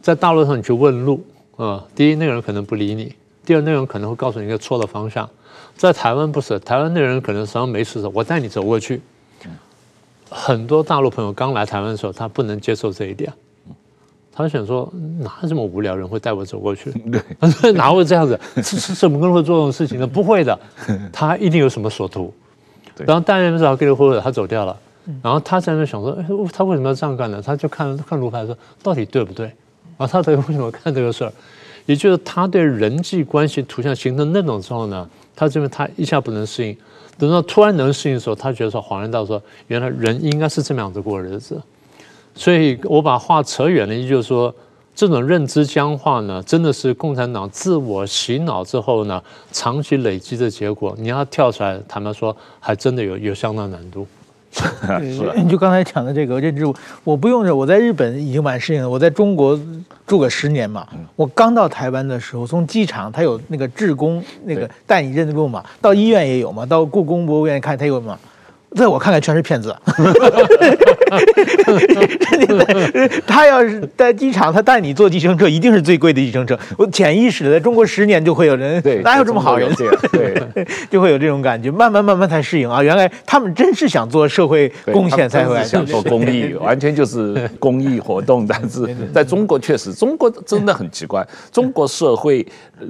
[0.01, 1.23] 在大陆上你去问路
[1.57, 3.13] 啊，第一那个人可能不理你，
[3.45, 5.29] 第二那个人可能会告诉你一个错的方向。
[5.75, 9.01] 在台湾不是，台湾那人可能什么没事的，我带你走过去。
[10.29, 13.31] 很多大陆朋友刚来台湾的时候，他不能接受这一点。
[14.37, 14.87] 他想说，
[15.19, 16.91] 哪有这么无聊人会带我走过去？
[17.09, 18.39] 对，哪会这样子？
[18.61, 20.05] 是是怎么可能会做这种事情呢？
[20.05, 20.57] 不会的，
[21.11, 22.31] 他一定有什么所图。
[22.99, 24.77] 然后大家不知道给了或者他走掉了，
[25.23, 27.41] 然后他在那想说，哎，他为什么要这样干呢？
[27.43, 29.47] 他就看看卢牌说，到底对不对？
[29.97, 31.33] 然后他为什么干这个事儿？
[31.87, 36.77] 也就是他对人际关系图像形成那种之后呢，他这边他一下不能适应，
[37.17, 41.59] 等到突然能适应的时候，他觉得说恍然大悟说，原来人应该是这么样子过日子。
[42.37, 44.53] 所以我把话扯远了，也就是说，
[44.95, 49.21] 这种认知僵化呢，真的是共产党自我洗脑之后呢，
[49.51, 50.95] 长期累积的结果。
[50.99, 54.07] 你要跳出来，坦白说，还真的有有相当难度。
[54.51, 56.63] 是， 你就刚才讲的这个认知，
[57.03, 58.89] 我不用着，我在日本已经蛮适应了。
[58.89, 59.59] 我在中国
[60.05, 68.17] 住个十年嘛，我刚到台湾的时候，从机场他有那个志工，那个带你认路嘛，到医院也有嘛，到故宫博物院看他有嘛。
[68.77, 69.75] 在我看来全是骗子。
[73.25, 76.57] 他要是在机场，他带你坐计程车，一定是最贵的计程车。
[76.77, 79.73] 我潜意识的，在中国十年就会有人， 哪有这么好人？
[80.11, 80.41] 对，
[80.89, 82.83] 就会有这种感觉，慢慢慢慢才适应啊。
[82.83, 88.45] 原来他们真是想做社会贡献才会来想做公益，完全就是公益活动。
[88.45, 92.45] 但是在中国确实，中国真的很奇怪，中国社会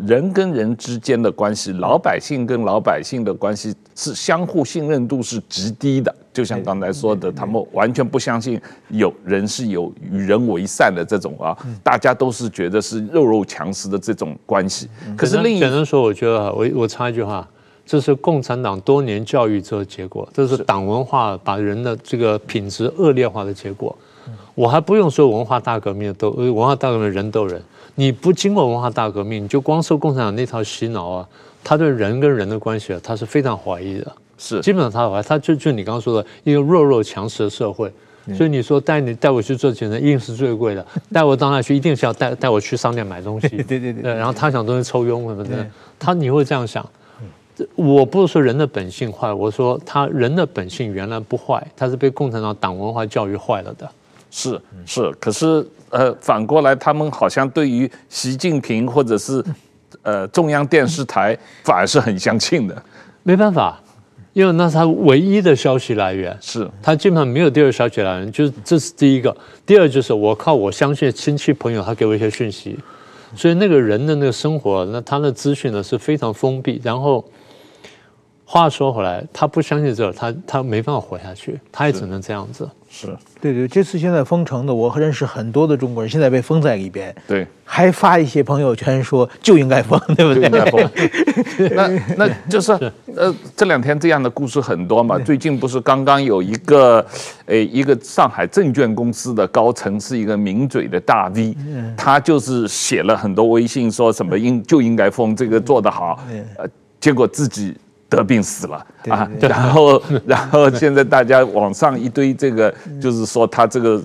[0.06, 8.60] 人跟人之间的关系，老百姓跟老百姓的关系是相互信任度是极低的，就像刚才说的，他们完全不相信
[8.90, 14.88] 有人是有与人为善的这种啊，大家都是觉得是弱肉强食的这种关系。
[15.16, 17.48] 可是另一个人说，我觉得我我插一句话，
[17.86, 23.96] 这是共产党多年教育之后结果，这是党文化把人的这个品质恶劣化的结果。
[24.56, 27.62] 我还不用说文化大革命都文化大革命人斗人，
[27.96, 31.30] 你不经过文化大革命，你就光受共产党那套洗脑啊，
[31.64, 34.12] 他对人跟人的关系啊，他是非常怀疑的。
[34.38, 37.92] 是，基本上他的话，他就就你刚刚说的一个弱肉强食的社会，
[38.36, 43.48] 所以你说带你带我去做检测，一定是最贵的；带我到那去，一定是要带带我去商店买东西。
[43.68, 44.14] 对对对。
[44.14, 45.66] 然后他想东西抽佣什么的，
[45.98, 46.88] 他你会这样想？
[47.76, 53.90] 我不是说人的本性坏，我说他人的本性原来不坏，他是被共产党党文化教育坏了的。
[54.30, 59.44] 是是，可是呃，反过来他们好像对于习近平或者是
[60.04, 62.84] 呃中央电视台反而是很相信的。
[63.24, 63.82] 没办法。
[64.38, 69.36] 因为那是他唯一的消息来源，是他基本上没有第二消息来源，就是这是第一个。
[69.66, 72.78] 第二就是我靠我相信亲戚朋友，他给我一些讯息，
[73.36, 76.80] 所以那个人的那个生活，那他的资讯呢是非常封闭。
[76.84, 77.26] 然后
[78.50, 82.68] 话说回来，他不相信这，他他没办法活下去，他也只能这样子。
[82.90, 83.08] 是
[83.42, 90.46] 对对，这次现在封城的，我认识很多的中国人，现在被封在里边，对，还发一些朋友圈说就应该封， 对不对？
[90.46, 90.90] 应该封。
[91.76, 92.72] 那那就是
[93.18, 95.20] 呃，这两天这样的故事很多嘛。
[95.20, 97.06] 最近不是刚刚有一个，
[97.48, 101.54] 诶，一个上海证券公司的高层是一个名嘴的大 V，
[101.98, 106.24] 他就是写了很多微信，说什么应就应该封，这个做得好，
[106.58, 106.66] 呃，
[107.02, 107.76] 结果自己。
[108.10, 109.30] 得病死了啊！
[109.42, 114.02] 然后， 然后现在大家网上一堆这个，就是说他这个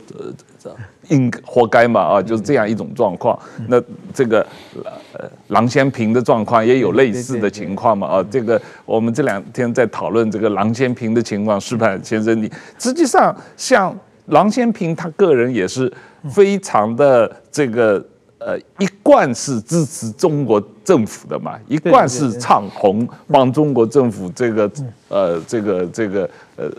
[1.09, 3.39] 应活该嘛啊，就是这样一种状况。
[3.69, 3.81] 那
[4.13, 8.27] 这个呃郎咸平的状况也有类似的情况嘛啊？
[8.31, 13.97] 这个我们这两天在讨论这个郎咸平的情况，矢板先生，你实际上像
[14.27, 15.93] 郎咸平他个人也是
[16.31, 18.05] 非常的这个。
[18.45, 24.71] 呃，一贯是支持中国政府的嘛，一贯是唱红帮中国政府这个
[25.09, 26.71] 呃这个这个呃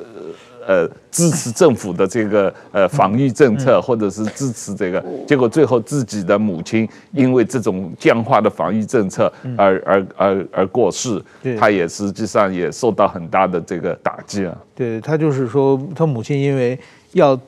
[0.67, 11.23] 呃支持政府的这个呃防御政策，或者是支持这个，结果最后自己的母亲因为这种僵化的防御政策而而而而过世，
[11.57, 14.57] 他也实际上也受到很大的这个打击啊。
[14.75, 16.77] 对，他就是说，他母亲因为
[17.13, 17.39] 要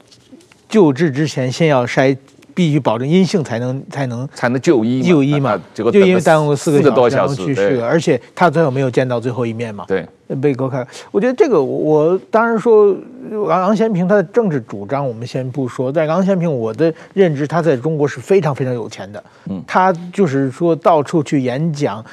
[0.69, 2.15] 救治之前，先要筛。
[2.55, 9.83] 必须保证阴性才能才能才能就医就医嘛，结果就因为耽误四个多小时去世了，而且他最后没有见到最后一面嘛。
[9.87, 10.07] 对，
[10.41, 10.87] 被割开。
[11.11, 12.95] 我觉得这个我当然说
[13.49, 22.03] 昂昂先平他的政治主张我们先不说，但昂先平我的认知他在中国是非常非常有钱的，嗯，他就是说到处去演讲，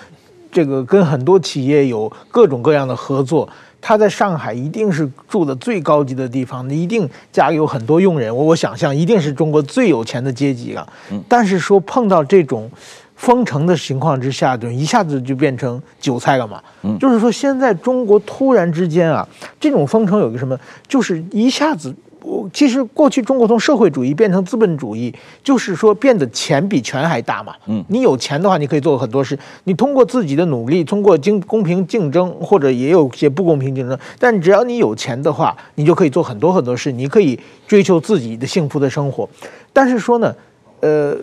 [0.51, 3.49] 这个跟很多企业有各种各样的合作。
[3.83, 8.35] 他在上海一定是住的最高级的地方，一定家里有很多佣人。
[8.35, 10.87] 我我想象一定是中国最有钱的阶级啊。
[11.29, 12.71] 但是说碰到这种
[13.17, 16.63] 封城的情况之下，就一下子就变成韭菜了嘛。
[17.01, 19.29] 就是说现在中国突然之间啊，
[19.59, 20.57] 这种封城有个什么，
[20.87, 21.93] 就是一下子。
[22.23, 25.13] 我其实过去中国从社会主义变成资本主义，
[25.43, 27.55] 就是说变得钱比权还大嘛。
[27.67, 29.37] 嗯，你有钱的话，你可以做很多事。
[29.65, 36.93] 你通过自己的努力，通过经公平竞争，或者也有些不公平竞争，但只要你有钱的话，你就可以做很多很多事。
[36.93, 39.29] 你可以追求自己的幸福的生活。
[39.73, 40.35] 但是说呢，
[40.81, 41.17] 呃，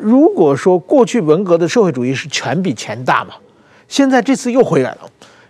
[0.00, 3.34] 如果说过去文革的社会主义是权比钱大嘛，
[3.88, 5.00] 现在这次又回来了。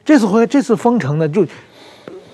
[0.05, 1.44] 这次回来，这次封城呢，就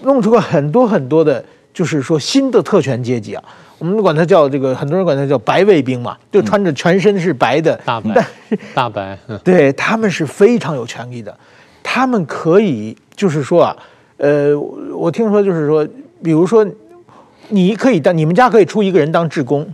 [0.02, 1.42] 弄出了很多很多的。
[1.78, 3.44] 就是说新的特权阶级啊，
[3.78, 8.26] 我们管他叫这个，很多人管他叫白卫兵嘛，就穿着全身是白的大白，
[8.74, 11.32] 大白， 对，他们是非常有权力的，
[11.80, 13.76] 他们可以就是说啊，
[14.16, 14.58] 呃，
[14.92, 15.86] 我听说就是说，
[16.20, 16.66] 比如说
[17.46, 19.72] 你可以当你们家可以出一个人当志工。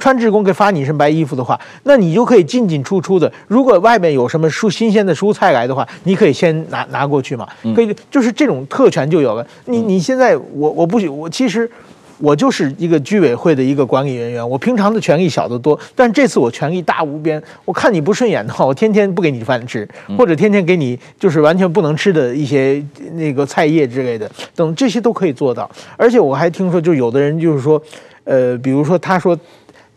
[0.00, 3.32] 穿职工给发你一身白衣服的话，那你就可以进进出出的。
[3.46, 7.46] 如果外面有什么蔬新鲜的蔬菜来的话，你可以先拿拿过去嘛。
[7.76, 9.46] 可以，就是这种特权就有了。
[9.66, 11.70] 你你现在我我不许我其实
[12.18, 17.42] 我就是一个居委会的一个管理人员，我平常的权力小得多，但这次我权力大无边。
[17.64, 22.82] 我看你不顺眼的话，我天天不给你饭吃，或者天天给你就是完全不能吃的一些
[23.12, 25.70] 那个菜叶之类的，等这些都可以做到。
[25.96, 27.82] 而且我还听说，就有的人就是说，
[28.24, 29.38] 呃，比如说他说。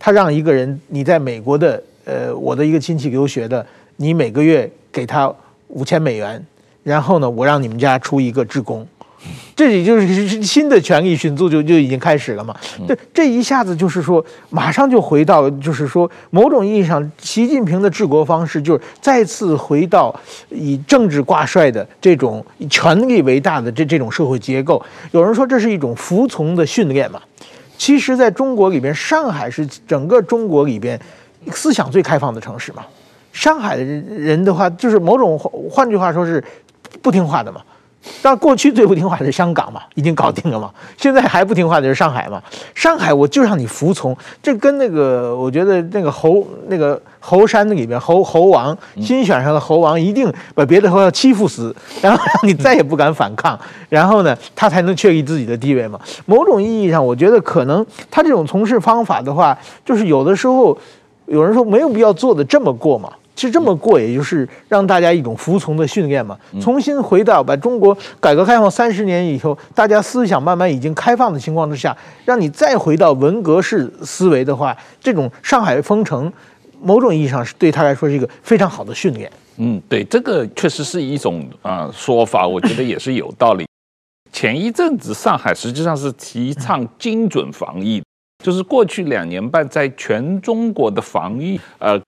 [0.05, 5.33] 他让一个人，你在美国的，呃，我的一个亲戚留学的，你每个月给他
[5.69, 6.45] 五千美元，
[6.83, 8.85] 然后呢，我让你们家出一个职工，
[9.55, 12.53] 这也就是新的权力寻租就就已经开始了嘛。
[12.85, 20.13] 这这一下子就是说，马上就回到，就是说，某种意义上，习近平的治国方式就是再次回到
[20.49, 24.83] 以政治挂帅的这种以权力为大的这这种社会结构。
[25.11, 27.21] 有人说这是一种服从的训练嘛。
[27.77, 30.99] 其实，在中国里边，上海是整个中国里边
[31.51, 32.83] 思想最开放的城市嘛。
[33.31, 35.37] 上海的人的话，就是某种
[35.69, 36.43] 换句话说是
[37.01, 37.61] 不听话的嘛。
[38.21, 40.71] 但过去最不听话的是香港嘛，已经搞定了嘛。
[40.97, 42.41] 现在还不听话的是上海嘛。
[42.75, 53.57] 上海我就让你服从，这跟那个我觉得那个猴那个猴山里边猴猴王新选上的猴王一定把别的猴要欺负死， 然后让你再也不敢反抗，
[53.89, 55.99] 然后呢，他才能确立自己的地位嘛。
[56.25, 60.77] 某种意义上，我觉得可能他这种从事方法的话，就是有的时候
[61.27, 63.09] 有人说没有必要做的这么过嘛。
[63.35, 66.37] 其实这么过，也就是让大家一种服从的训练嘛。
[66.61, 76.31] 重新回到把中国改革开放三十年以后，大家思想慢慢已经开放的情况之下，让你再回到文革式思维的话，这种上海封城，
[76.79, 79.31] 某种意义上是对他来说是一个非常好的训练。
[79.57, 83.65] 嗯，对，这个确实是一种啊、呃、说法，我觉得也是有道理。
[84.31, 88.03] 前一阵子上海实际上是提倡精准防疫，
[88.43, 91.99] 就是过去两年半在全中国的防疫，呃。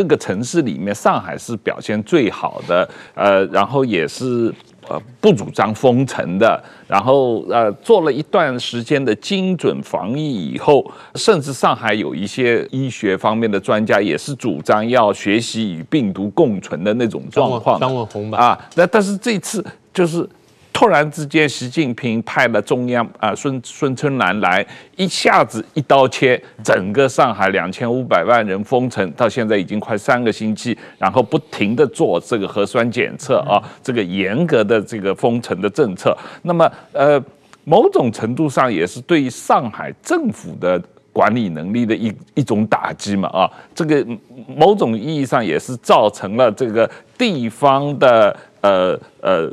[0.00, 4.50] 各个城市里面，上海是表现最好的，呃，然后也是
[4.88, 17.78] 呃不主张封城的，然后呃做了一段时间的精准防疫以后，甚至上海有一些医学方面的专家也是主张要学习与病毒共存的那种状况。
[17.78, 18.38] 张文宏吧？
[18.38, 20.26] 啊，那但是这次就是。
[20.72, 24.66] 突然之间，习近平派了中央啊孙孙春兰来，
[24.96, 37.22] 一下子一刀切，整个上海两千五百万人封城，到现在已经快三个星期，然后不停地做这个核酸检测啊，这个严格的这个封城的政策，那么呃，
[37.64, 44.06] 某种程度上也是对上海政府的管理能力的一一种打击嘛啊，这个
[44.46, 49.52] 某种意义上也是造成了这个地方的呃呃。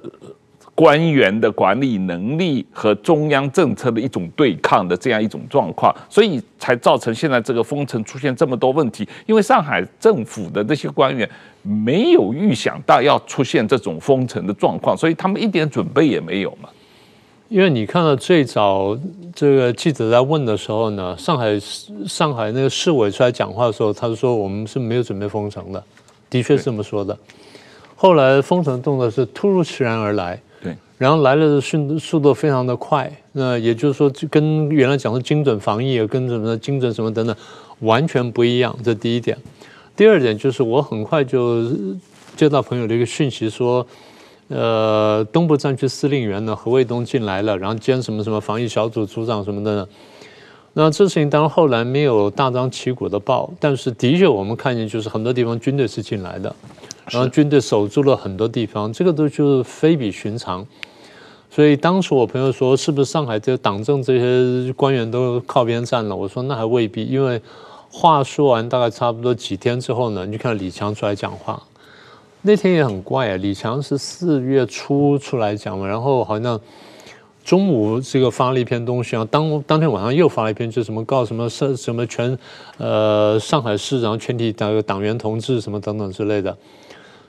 [0.77, 9.09] 官员的管理能力和中央政策的一种对抗的这样一种状况，所以才造成现在这个封城出现这么多问题。
[9.25, 11.27] 因为上海政府的这些官员
[11.63, 16.69] 没有预想到要出现这种封城的状况，所以他们一点准备也没有嘛。
[17.49, 18.95] 因为你看到最早
[19.33, 21.59] 这个记者在问的时候呢，上海
[22.05, 25.83] 上海那个市委出来讲话的时候，他就说我们是没有准备封城的，
[26.29, 27.17] 的确是这么说的。
[27.95, 37.35] 后来封城动作是突如其来而来，对，然后来了的速速度非常的快，那也就是说，就跟原来讲的精准防疫啊，跟什么的精准什么等等，
[37.79, 38.75] 完全不一样。
[38.83, 39.37] 这第一点。
[39.95, 41.63] 第二点就是我很快就
[42.35, 43.85] 接到朋友的一个讯息说。
[44.49, 49.87] 呃，东部战区司令员呢，何卫东进来了，然后兼什么什么防疫小组组长什么的呢。
[50.71, 56.55] 那这事情当然后来没有大张旗鼓的报，但是的确我们看见就是很多地方军队是进来的，
[57.11, 60.65] 然后军队守住了很多地方，这个都就是非比寻常。
[61.49, 66.15] 所以当时我朋友说，是不是上海这党政这些官员都靠边站了？
[66.15, 67.41] 我说那还未必，因为
[67.89, 71.61] 话说完大概差不多几天之后呢，你就看李强出来讲话。
[72.43, 76.59] 那天也很怪啊，李强是四月初出来讲嘛，然后好像
[77.43, 82.37] 中午这个发了一篇东西啊，当当天晚上又发了一篇，就什么告什么什什么全
[82.77, 86.55] 呃上海市，然后全体党党员同志什么等等之类的，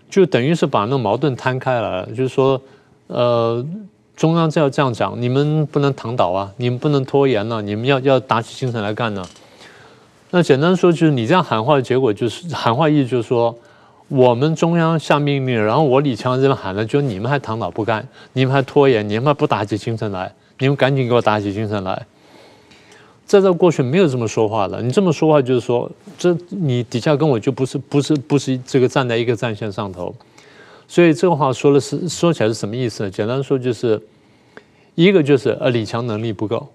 [0.09, 2.61] 就等于是把那矛盾摊开了，就是说
[3.07, 3.65] 呃
[4.17, 9.25] 中央就要这样讲，你们不能躺倒啊，你们不能拖延了，你们要要打起精神来干呢。
[10.31, 13.55] 那简单说就是你这样喊话的结果就是喊话意思就是说。
[14.11, 22.07] 我们中央下命令，然后我李强这边喊了，就你们还躺倒不干，你们还拖延，你们还不打起精神来，你们赶紧给我打起精神来。
[23.29, 30.15] 在这过去没有这么说话的，你这么说话就是说，这你底下跟我就不是不是不是这个站在一个战线上头，
[30.89, 33.11] 所以这个话说的是说起来是什么意思？
[33.11, 34.01] 简单说就是，
[34.95, 36.67] 一个就是呃李强能力不够，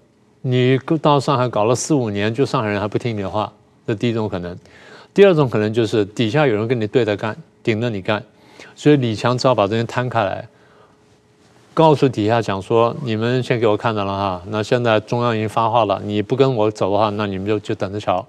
[0.42, 3.52] 你到上海搞了四五年，就上海人还不听你的话，
[3.84, 4.56] 这第一种可能。
[5.12, 8.22] 第二种可能就是底下有人跟你对着干，顶着你干，
[8.76, 10.48] 所以李强只好把这些摊开来，
[11.74, 18.24] 告诉底下讲说：你们先给我看着了哈，那现在中央已经发话了，你不跟我走的话，那你们就就等着瞧。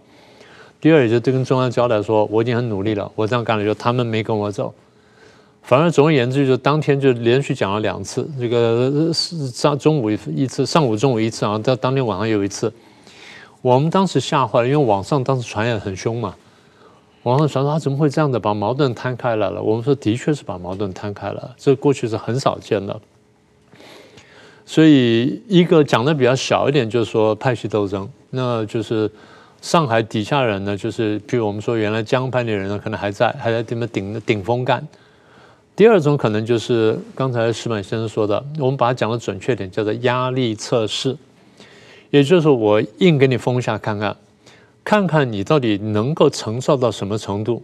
[0.82, 4.74] 第二，也就跟中央交代说，我已经很努力了，我这样干了，就他们没跟我走。
[5.62, 12.72] 反正总而言之，就当天就连续讲了两次，这个上中午一次，上午中午一次啊，到当天晚上有一次。
[13.62, 16.36] 我们当时吓坏了，因为网上当时传也很凶嘛。
[17.24, 19.62] 网上传说他怎么会这样的把矛盾摊开来了？
[19.62, 23.00] 我们说的确是把矛盾摊开了，这过去是很少见的。
[24.66, 29.10] 所以一个讲的比较小一点，就是说派系斗争，那就是
[29.62, 34.86] 上海底下人呢，就是比如我们说原来江派的人呢，可能还在还在这边顶顶风干。
[35.76, 41.16] 第二种可能就是刚才石板先生说的，我们把它讲的准确点，叫做压力测试，
[42.10, 44.16] 也就是我硬给你封下看看。
[44.84, 47.64] 看看你到底能够承受到什么程度，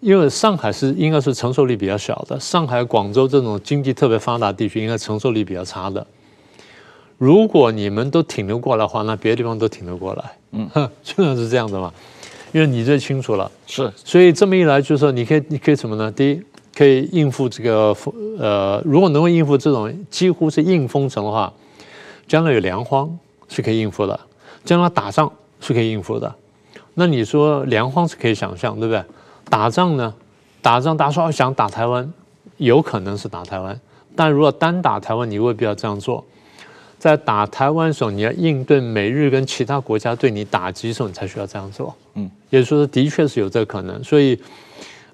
[0.00, 6.06] 因为上海是应该是承受力比较小的，上海、广州这种经济特别发达地区应该承受力比较差的。
[7.18, 10.24] 如果你们都挺得过来的话，那别的地方都挺得过来。
[10.52, 10.68] 嗯，
[11.02, 11.92] 基本上是这样的嘛，
[12.52, 13.50] 因为你最清楚了。
[13.66, 16.12] 是，所以这么一来，就是说你可以，你可以什么呢？
[16.12, 16.42] 第一，
[16.76, 17.96] 可以应付这个
[18.38, 21.52] 呃，如果能够应付这种几乎是硬封城的话，
[22.28, 23.18] 将来有粮荒
[23.48, 24.18] 是可以应付的，
[24.64, 25.32] 将来打仗。
[25.58, 26.32] 是可以应付的，
[26.92, 29.02] 那你说粮荒是可以想象，对不对？
[29.48, 30.14] 打仗呢？
[30.60, 32.12] 打仗，大家说想打台湾，
[32.56, 33.78] 有可能是打台湾，
[34.14, 36.24] 但如果单打台湾，你未必要这样做。
[36.98, 41.94] 在打台湾的时候，你要应对美日跟其他国家对你打击的时候，你才需要这样做。
[42.14, 44.02] 嗯，也就是说，的确是有这个可能。
[44.02, 44.36] 所以，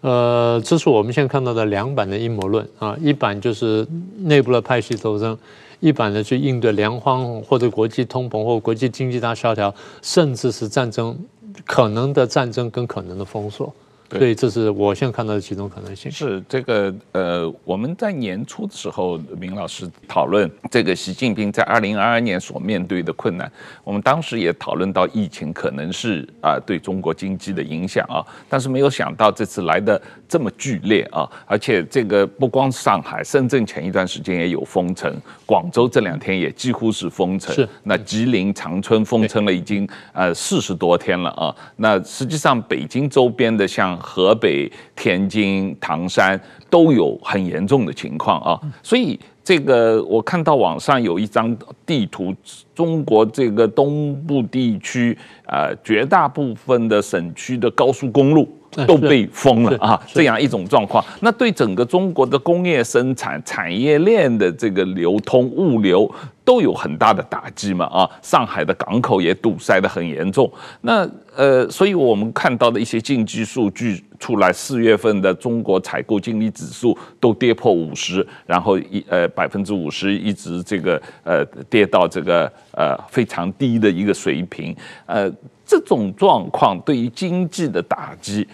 [0.00, 3.86] 呃，这是我们现在看到的两版的阴谋论啊，一版就是
[4.18, 5.36] 内部的派系斗争。
[5.80, 11.18] 一版呢去应对粮荒或者国际通膨或国际经济大萧条，甚至是战争，
[11.66, 13.74] 可能的战争跟可能的封锁。
[14.18, 16.10] 所以这是我现在看到的几种可能性。
[16.10, 23.50] 是这个呃，我们在年初的时候，明老师讨论这个习近平在二零二二年所面对的困难。
[23.84, 35.14] 我们当时也讨论到疫情可能是啊对中国经济的影响啊，但是没有想到这次来的这么剧烈啊，而且这个不光上海、深圳前一段时间也有封城，
[35.46, 37.54] 广州这两天也几乎是封城。
[37.54, 37.68] 是。
[37.82, 41.54] 那吉林长春封城了已经呃四十多天了啊。
[41.76, 43.98] 那实际上北京周边的像。
[44.02, 46.38] 河北、天津、唐山
[46.68, 52.34] 都有很严重的情况啊，所以这个我看到网上有一张地图，
[52.74, 58.48] 中国这个东部地区啊，绝大部分的省区的高速公路
[58.86, 66.10] 都被封了啊，这样一种状况，那对整个中国的工业生产、产业链的这个流通、物流
[66.44, 70.50] 都有很大的打击嘛啊，上海的港口也堵塞得很严重。
[70.80, 84.76] 那呃，所以我们看到的一些经济数据出来，四月份的中国采购经理指数都跌破五十，然后一呃百分之五十一直这个呃跌到这个呃非常低的一个水平。
[85.06, 85.30] 呃，
[85.64, 88.46] 这种状况对于经济的打击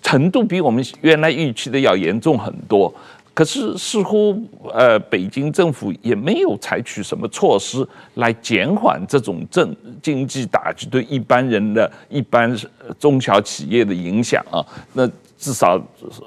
[0.00, 2.92] 程度比我们原来预期的要严重很多。
[3.34, 4.38] 可是似乎
[4.74, 12.54] 呃，北京政府也没有采取什么措施来减缓这种政经济打击对一般人的一般
[12.98, 14.64] 中小企业的影响啊。
[14.92, 15.06] 那
[15.38, 15.80] 至少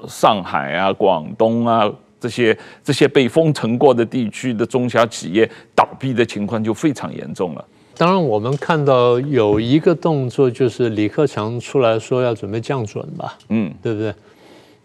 [0.08, 1.88] 上海啊、广东啊
[2.18, 7.64] 这些这些被封城过的地区的中小企业倒闭的情况就非常严重了。
[7.98, 14.12] 当然，我们看到有一个动作，就是李克强出来说要准备降准吧，嗯，对不对？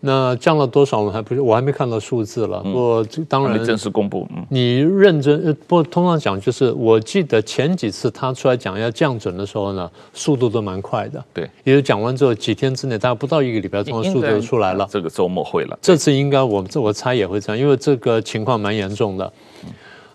[0.04, 1.00] 那降了多少？
[1.00, 2.60] 我还不是，我还没看到数字了。
[2.64, 4.28] 不过当然，正式公布。
[4.50, 11.24] 你认真，不过通常讲就是，我记得前几次他出来讲要降准的时候呢，速度都蛮快的。
[11.32, 14.88] 对，也就讲完之后几天之内，大概不到一个礼拜，中的速度就出来了。
[14.90, 15.78] 这个周末会了。
[15.82, 19.34] 这次应该我这我猜也会这样，因为这个情况蛮严重的。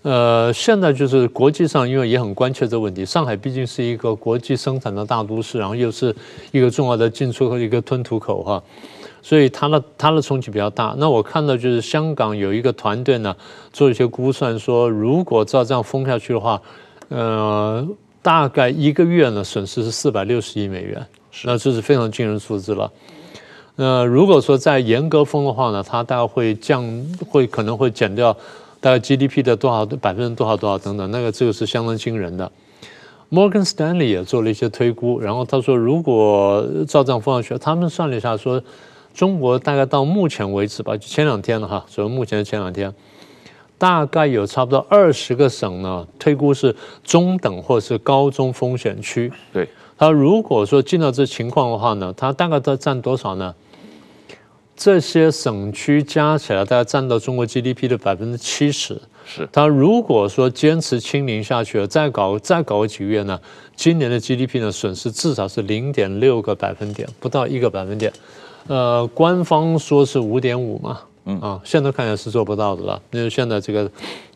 [0.03, 3.05] 呃，现在就是国际上，因为也很关切这个问题。
[3.05, 6.15] 上海毕竟是一个国际生产的大都市，然后又是
[6.53, 8.63] 一个重要的进出口一个吞吐口哈。
[9.27, 10.95] 所以它的它的冲击比较大。
[10.99, 13.35] 那我看到就是香港有一个团队呢，
[13.73, 16.63] 做一些估算，说如果照这样封下去的话，
[17.09, 17.85] 呃，
[18.23, 21.05] 大概一个月呢损失是四百六十亿美元，
[21.43, 22.89] 那这是非常惊人数字了。
[23.75, 26.87] 那如果说再严格封的话呢，它大概会降，
[27.29, 28.33] 会可能会减掉
[28.81, 32.49] 大概 GDP 的多少百分之多少多少等等，那个这个是相当惊人的。
[33.29, 38.63] Morgan Stanley 也做了一些推估，然后他说如果照这样封下去，他们算了一下说。
[39.17, 42.93] 中国大概到目前为止吧，就前两天了哈，所以目前的前两天，
[43.79, 49.33] 大概有差不多二十个省呢，推估是中等或是高中风险区。
[49.55, 53.55] 对，他如果说进到这情况的话呢，它大概都占多少呢？
[54.77, 59.01] 这些省区加起来大概占到中国 GDP 的百分之七十。
[59.25, 63.41] 是，他如果说坚持清零下去了，再搞再搞几个月呢，
[63.75, 68.13] 今年的 GDP 呢损失至少是零点六个百分点，不到一个百分点。
[68.69, 73.91] 呃，官方说是五点五嘛，嗯啊，现在看起来是做不到的了，因为现在这个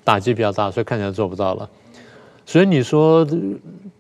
[0.05, 1.69] 打击比较大，所以看起来做不到了。
[2.47, 3.27] 所以你说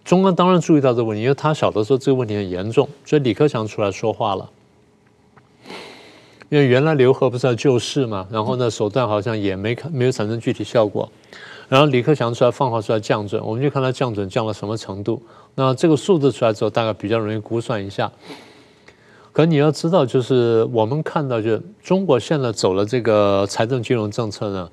[0.05, 4.49] 中央当然注意到这个问题，因为他晓得说这个问题很严重，所以李克强出来说话了。
[6.49, 11.09] 因为原来刘鹤不是要救市嘛，然后呢手段好像也没看没有产生具体效果，
[11.68, 15.22] 然后李克强出来放话出来降准，我们就看他降准降到什么程度。
[15.55, 18.11] 那这个数字出来之后，大概比较容易估算一下。
[19.33, 24.68] 可你要知道，就是我们看到，就中国现在走了这个财政金融政策呢，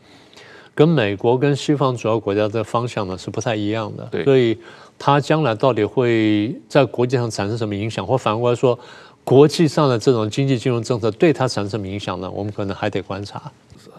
[0.74, 4.08] 跟美国跟西方主要国家的方向呢是不太一样的。
[4.12, 4.58] 对，所以
[4.98, 8.78] 它将来到底会在国际上产生什么影响，或反过来说，
[9.24, 12.30] 国际上的这种经济金融政策对它产生什么影响呢？
[12.30, 13.52] 我们可能还得观察。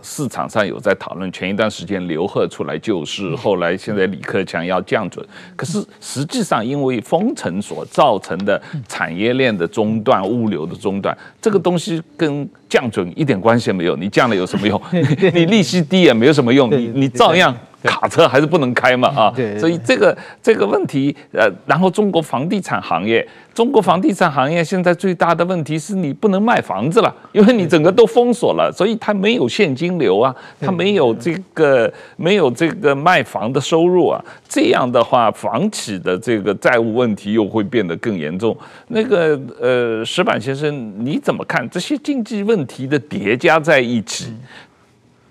[0.09, 13.97] 市场上有在讨论，前一段时间刘鹤出来救市，后来现在李克强要降准，可是实际上因为封城所造成的产业链的中断、物流的中断，这个东西跟降准一点关系也没有。
[13.97, 14.81] 你降了有什么用？
[15.35, 17.55] 你利息低也没有什么用，你你照样。
[17.85, 38.55] 卡车还是不能开嘛啊，所以这个这个问题，呃，然后中国房地产行业，中国房地产行业现在最大的问题是你不能卖房子了，因为你整个都封锁了，所以它没有现金流啊，它没有这个没有这个卖房的收入啊，这样的话，房企的这个债务问题又会变得更严重。
[38.89, 44.33] 那个呃，石板先生，你怎么看这些经济问题的叠加在一起，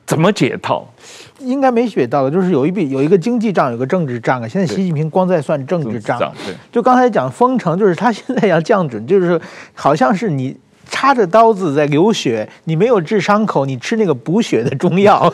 [0.06, 0.88] 怎么解套？
[1.40, 4.48] 应该没学到的，就是有一笔有一个经济账，有个政治账啊。
[4.48, 9.40] 现在习近平光在算政治账，对，就刚才讲封城，就是他现在要降准，就是
[9.76, 10.58] 好像是你
[10.90, 15.32] 插着刀子在流血，你没有治伤口，你吃那个补血的中药，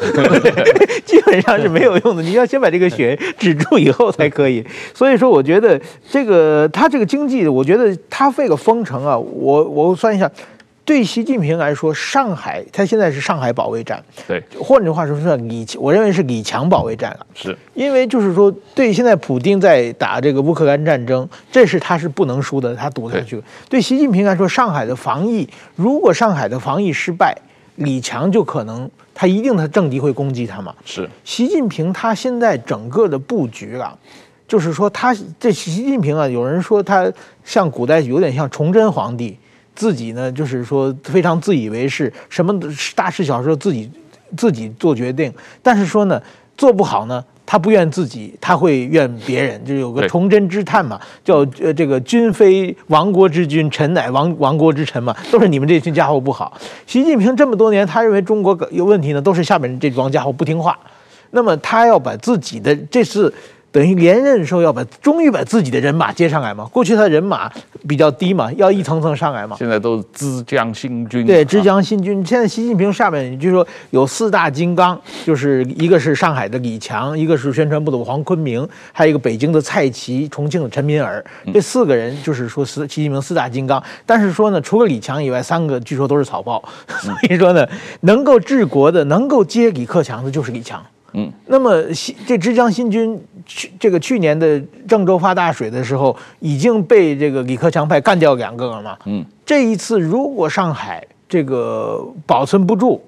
[1.06, 2.22] 基本上是没有用的。
[2.22, 4.66] 你要先把这个血止住以后才可以。
[4.94, 5.80] 所以说，我觉得
[6.10, 10.30] 这个他这个经济，我觉得他这个封城啊，我我算一下。
[10.86, 23.42] 对习近平来说，上海他现在是上海保卫战，对，换句话说是李，我认为是李强保卫战了，是因为就是说，对现在普京在打这个乌克兰战争，这是他是不能输的，他赌下去。
[23.70, 27.34] 对习近平来说，上海的防疫，如果上海的防疫失败，
[27.76, 30.76] 李强就可能他一定他政敌会攻击他嘛。
[30.84, 33.98] 是习近平他现在整个的布局啊，
[34.46, 37.10] 就是说他这习近平啊，有人说他
[37.46, 39.38] 像古代有点像崇祯皇帝。
[39.76, 42.58] 自己呢，就是说非常自以为是，什么
[42.96, 43.90] 大事小事自己
[44.38, 45.34] 自己做决定。
[45.62, 46.22] 但是说呢，
[46.58, 49.64] 做不好呢，他不怨自己，他会怨别人。
[49.66, 56.56] 就有个崇祯之叹嘛，叫呃这个君非亡国之君，臣乃亡亡国之臣嘛，都是你们这群家伙不好。
[56.86, 60.78] 习近平这么多年，他认为中国有问题呢，都是下面这帮家伙不听话。
[61.32, 63.34] 那么他要把自己的这次。
[63.74, 66.64] 等于连任的时候要把终于把自己的人马接上来嘛？
[66.66, 67.52] 过去他的人马
[67.88, 69.56] 比较低嘛，要一层层上来嘛。
[69.58, 71.26] 现在都是之江新军。
[71.26, 72.24] 对，之江新军。
[72.24, 81.26] 现在习近平下面据说有四大金刚，就是一个是上海的李强，一个是宣传部的黄坤明，还有一个北京的蔡奇，重庆的陈敏尔。
[81.52, 83.84] 这四个人就是说四习近平四大金刚。
[84.06, 86.64] 但是说呢，除了李强以外，三个据说都是草包。
[87.02, 87.68] 所以说呢，
[88.02, 90.80] 能够治国的，能够接李克强的，就是李强。
[91.16, 98.98] 嗯，那么新这之江新军去这个去年的郑州发大水的时候，已经被这个李克强派干掉两个了嘛。
[99.06, 103.02] 嗯，这一次如果上海这个保存不住，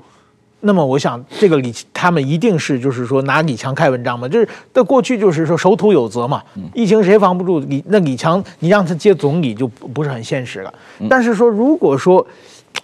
[0.61, 4.27] 那么我想这个李他们一定是就是说拿李强开文章嘛。
[4.27, 10.73] 就是在过去就是说守土有责嘛，疫情谁防不住李那李强你让他接总理就不是很现实了。
[11.09, 12.25] 但是说如果说，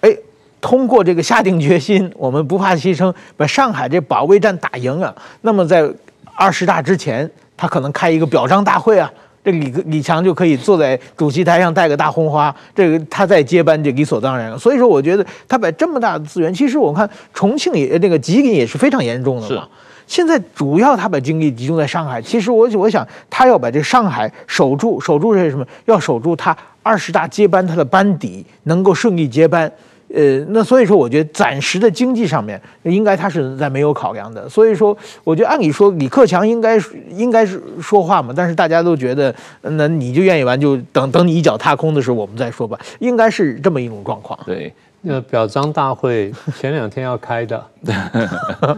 [0.02, 0.16] 哎。
[0.64, 5.12] 通过这个下定决心，我们不怕牺牲，把上海这保卫战打赢了。
[5.42, 5.92] 那么在
[6.36, 9.12] 二十大之前，他可能开一个表彰大会啊，
[9.44, 14.58] 这个李李强就可以坐在主席台上戴个大红花，这个他在接班就理所当然了。
[14.58, 19.68] 所以说，我觉得他把这么大的资源，其实我看重庆也那个吉林也是非常严重的嘛。
[20.08, 25.66] 现在主要他把精力集中在上海，其实我我想他要把这上海守住，守住是什么？
[25.86, 29.72] 要守住他二十大接班他的班底能够顺利接班。
[30.14, 34.48] 呃，那所以说，我觉得暂时的经济上面，应该他是在没有考量的。
[34.50, 36.78] 所以说，我觉得按理说，李克强应该
[37.10, 42.78] 应该是说话嘛，但是大家都觉得，那你就愿意玩，就等等你一脚踏空的时候，我们再说吧。
[43.00, 44.38] 应该是这么一种状况。
[44.46, 47.64] 对，那表彰大会前两天要开的，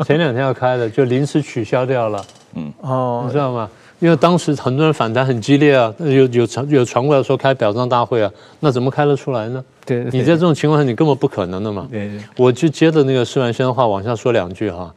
[0.06, 2.24] 前两天要开的，就临时取消掉了。
[2.56, 3.70] 嗯，哦，你知道吗？
[4.00, 8.30] 因为当时很多人反弹很激烈啊，有有传有传过来说开表彰大会啊，
[8.60, 9.64] 那怎么开得出来呢？
[9.86, 11.88] 对，你在这种情况下，你根本不可能的嘛。
[11.92, 14.94] 对，我就接着那个施万轩的话往下说两句哈。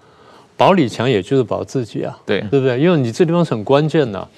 [0.57, 2.81] 保李强也就是保自己啊，对，对不对？
[2.81, 4.29] 因为你这地方是很关键的。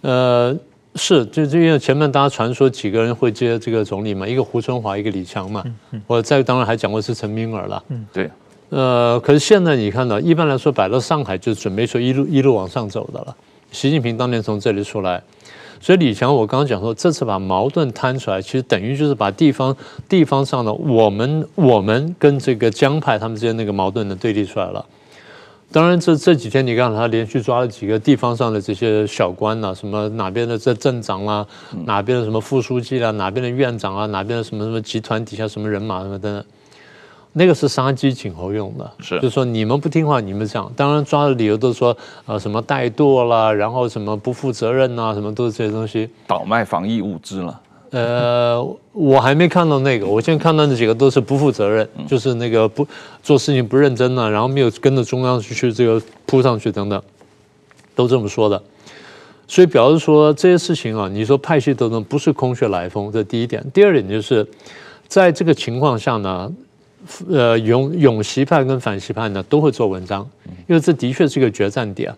[0.00, 0.56] 呃，
[0.94, 5.62] 是，就就因为前面大家传说几个人会接这个总理嘛，一个胡春华，一个李强嘛。
[6.06, 7.84] 我再当然还讲过是陈敏尔了。
[7.88, 8.30] 嗯，对。
[8.70, 13.36] 呃，可是现在你看到，一般来说摆到上海就准备说一路一路往上走的了。
[13.70, 15.22] 习近平当年从这里出来。
[15.82, 19.76] 所以李强，我刚刚讲说，这次把矛盾摊出来，其实等于就是把地方
[20.08, 24.86] 地方上的我们我们跟这个江派他们之间那个矛盾的对立出来了。
[25.72, 31.46] 当然，这这几天你看他连续抓了几个地方上的这些小官呐、什么哪边的这镇长啦、啊，
[31.84, 36.44] 哪边的什么副书记啦、啊，哪边的院长啊，哪边的什么什么集团底下什么人马什么等等。
[37.34, 40.70] 那个是杀鸡儆猴用的，是，就是说你们不听话，你们这样。
[40.76, 46.10] 当然抓的理由都是说，呃，什么怠惰啦，然后什么不负责任呐，什么都是这些东西。
[46.26, 47.60] 倒卖防疫物资了。
[47.92, 52.86] 呃，我还没看到那个，我现在看到那几个都是不负责任，嗯、就是那个不
[53.22, 57.02] 做事情不认真呐，然后没有跟着中央去去这个扑上去等等，
[57.94, 58.62] 都这么说的。
[59.48, 63.64] 所以表示说这些事情啊，你说派系斗争不是空穴来风，这第一点。
[63.72, 64.46] 第二点就是，
[65.08, 66.52] 在这个情况下呢。
[67.28, 70.28] 呃，永永习派跟反习派呢都会做文章，
[70.68, 72.14] 因为这的确是一个决战点。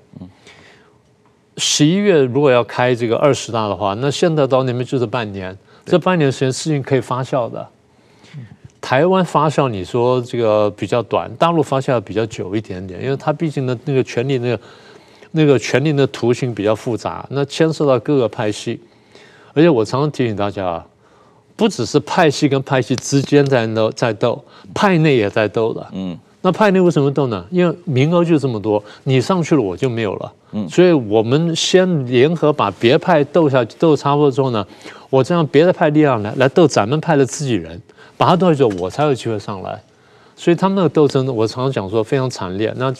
[1.56, 7.66] 十一月如果要开这个二十大的话，那现在到那边就是半年，这半年时间事情可以发酵的。
[8.80, 14.60] 台湾发酵你说这个比较短，大陆发酵比较久一点点，因为它毕竟呢那个权力那个
[15.30, 18.78] 那个权力的图形比较复杂，那牵涉到各个派系，
[19.54, 20.86] 而且我常常提醒大家啊。
[21.56, 24.44] 不只是派系跟派系之间在斗，在斗，
[24.74, 25.86] 派内也在斗的。
[25.92, 27.44] 嗯，那派内为什么斗呢？
[27.48, 30.32] 因为名额就这么多，你上去了我就没有了。
[30.50, 34.66] 嗯，所以我们先联合把别派斗下去，斗差不多之后呢，
[35.10, 37.80] 我再让别的派力量来来斗咱们派的自己人，
[38.16, 39.80] 把他斗下去，我才有机会上来。
[40.34, 42.74] 所以他们那个斗争，我常常讲说非常惨烈。
[42.76, 42.92] 那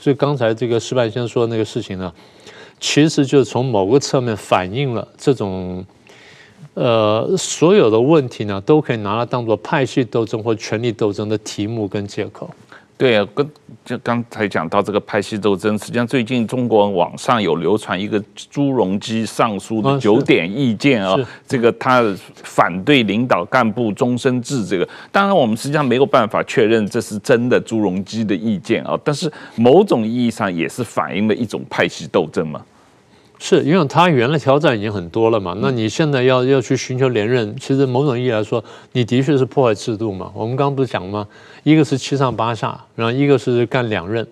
[0.00, 2.12] 就刚才这个施万先生说的那个事情呢，
[2.80, 5.84] 其实就是从某个侧面反映了这种。
[6.74, 12.48] 呃，所有的问题呢，都可以拿它当做派系斗争或权力斗争的题目跟借口。
[12.96, 13.44] 对啊，跟
[13.84, 21.16] 就刚才讲到这个派系斗争，实际上最近中国网上有流传一个朱镕基上书的九点意见啊，
[21.48, 22.02] 这个他
[22.44, 24.64] 反对领导干部终身制。
[24.64, 32.64] 这个当然我们实际上没有办法确认这是真的朱镕基的意见啊，但是某种意义上也是反映了一种派系斗争嘛。
[33.44, 38.62] 是因为他原来挑战已经很多了嘛，那你现在要要去寻求连任，其实某种意义来说，
[38.92, 40.30] 你的确是破坏制度嘛。
[40.32, 41.26] 我们刚刚不是讲吗？
[41.64, 44.24] 一个是七上八下，然后一个是干两任，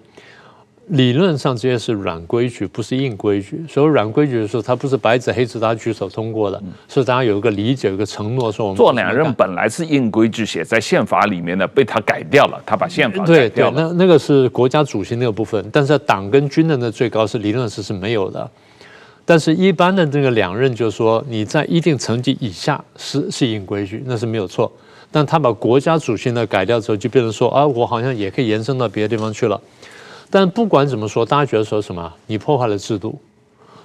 [0.87, 3.65] 理论上这些是软规矩，不是硬规矩。
[3.69, 13.77] 所谓软规矩的时候，它不是白纸黑字，大家举手通过的，嗯、是大家有一个理解，有一个承诺，说我们做两任本来是硬规矩写在宪法里面的，被他改掉了，他把宪法改掉了。
[13.77, 18.49] 对对，那那个是国家主席那个部分，但是党跟军人的最高是理论上是没有的。
[19.31, 24.73] 但是一般的这个两任，就是说你在一定层级以下是是硬规矩，那是没有错。
[25.13, 29.61] 但他把国家主席呢改掉之后，就变成说啊，我好像也可以延伸到别的地方去了。
[30.31, 32.13] 但不管怎么说，大家觉得说什么？
[32.27, 33.21] 你破坏了制度。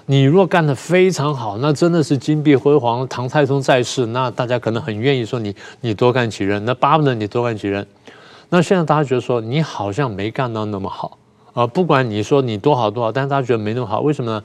[0.07, 3.07] 你若干得非常好，那真的是金碧辉煌。
[3.07, 7.85] 唐太宗在世，那大家可能很愿意说你你多干几任，那巴不得你多干几任。
[8.49, 11.19] 那现在大家觉得说你好像没干到那么好
[11.53, 11.67] 啊。
[11.67, 14.43] 不管你说你多好多好，但是大家觉得没那么好，为什么呢？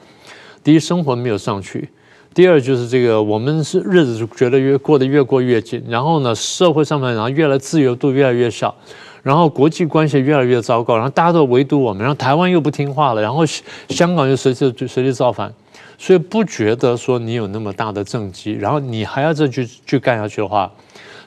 [0.63, 1.89] 第一，生活没有上去；
[2.35, 8.75] 第二，就是这个我们是日子是觉得越过得越过越紧，然后呢，社会上面然后越来自由度越来越小，
[9.23, 13.45] 然后国际关系越来越糟糕，然后大家都围堵我们，然后台湾又不听话了，然后
[13.89, 15.53] 香港又随时随地造反，
[15.99, 20.71] 所以不觉得说你有那么大的政绩，然后你还要再去去干下去的话，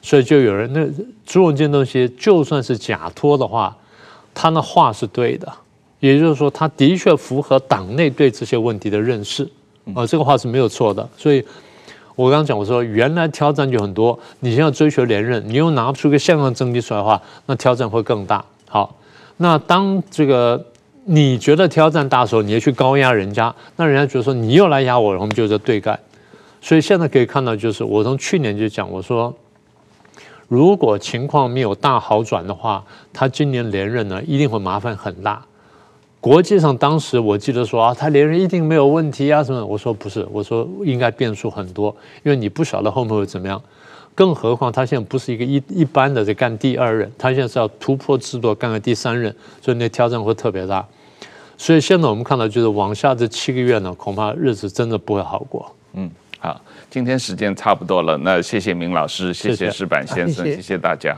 [0.00, 0.86] 所以就有人那
[1.26, 3.76] 朱永健东西就算是假托的话，
[4.32, 5.52] 他那话是对的。
[6.04, 9.42] 也就是说，他的确符合党内对这些问题的认识，
[9.94, 11.08] 啊，这个话是没有错的。
[11.16, 11.42] 所以，
[12.14, 18.44] 我刚刚讲，我说原来挑战就很多，你现在追求连任，你又拿不出个像样政绩出来的话，那挑战会更大。
[18.68, 18.94] 好，
[19.38, 20.62] 那当这个
[21.06, 25.98] 你觉得挑战大的时候，你要去高压人家，那人家觉得说你又来压我，然后我们就在对干。
[26.60, 29.34] 所以现在可以看到，就是我从去年就讲，我说
[30.48, 35.42] 如果情况没有大好转的话，他今年连任呢，一定会麻烦很大。
[36.24, 39.62] 国际上当时我记得说啊，他连任一定没有问题啊什么？
[39.62, 43.62] 我说不是，我说应该变数很多，因为你不晓得后面会怎么样。
[44.14, 50.82] 更何况他现在不是一个一一般的在干第二任，他现在是要突破制度干个第三任，所以那挑战会特别大。
[51.58, 55.70] 所以现在我们看到就是往下这七个月呢，恐怕日子真的不会好过。
[55.92, 56.58] 嗯，好，
[56.88, 61.14] 今天时间差不多了，那谢谢明老师，谢谢石板先生，谢谢，谢谢大家。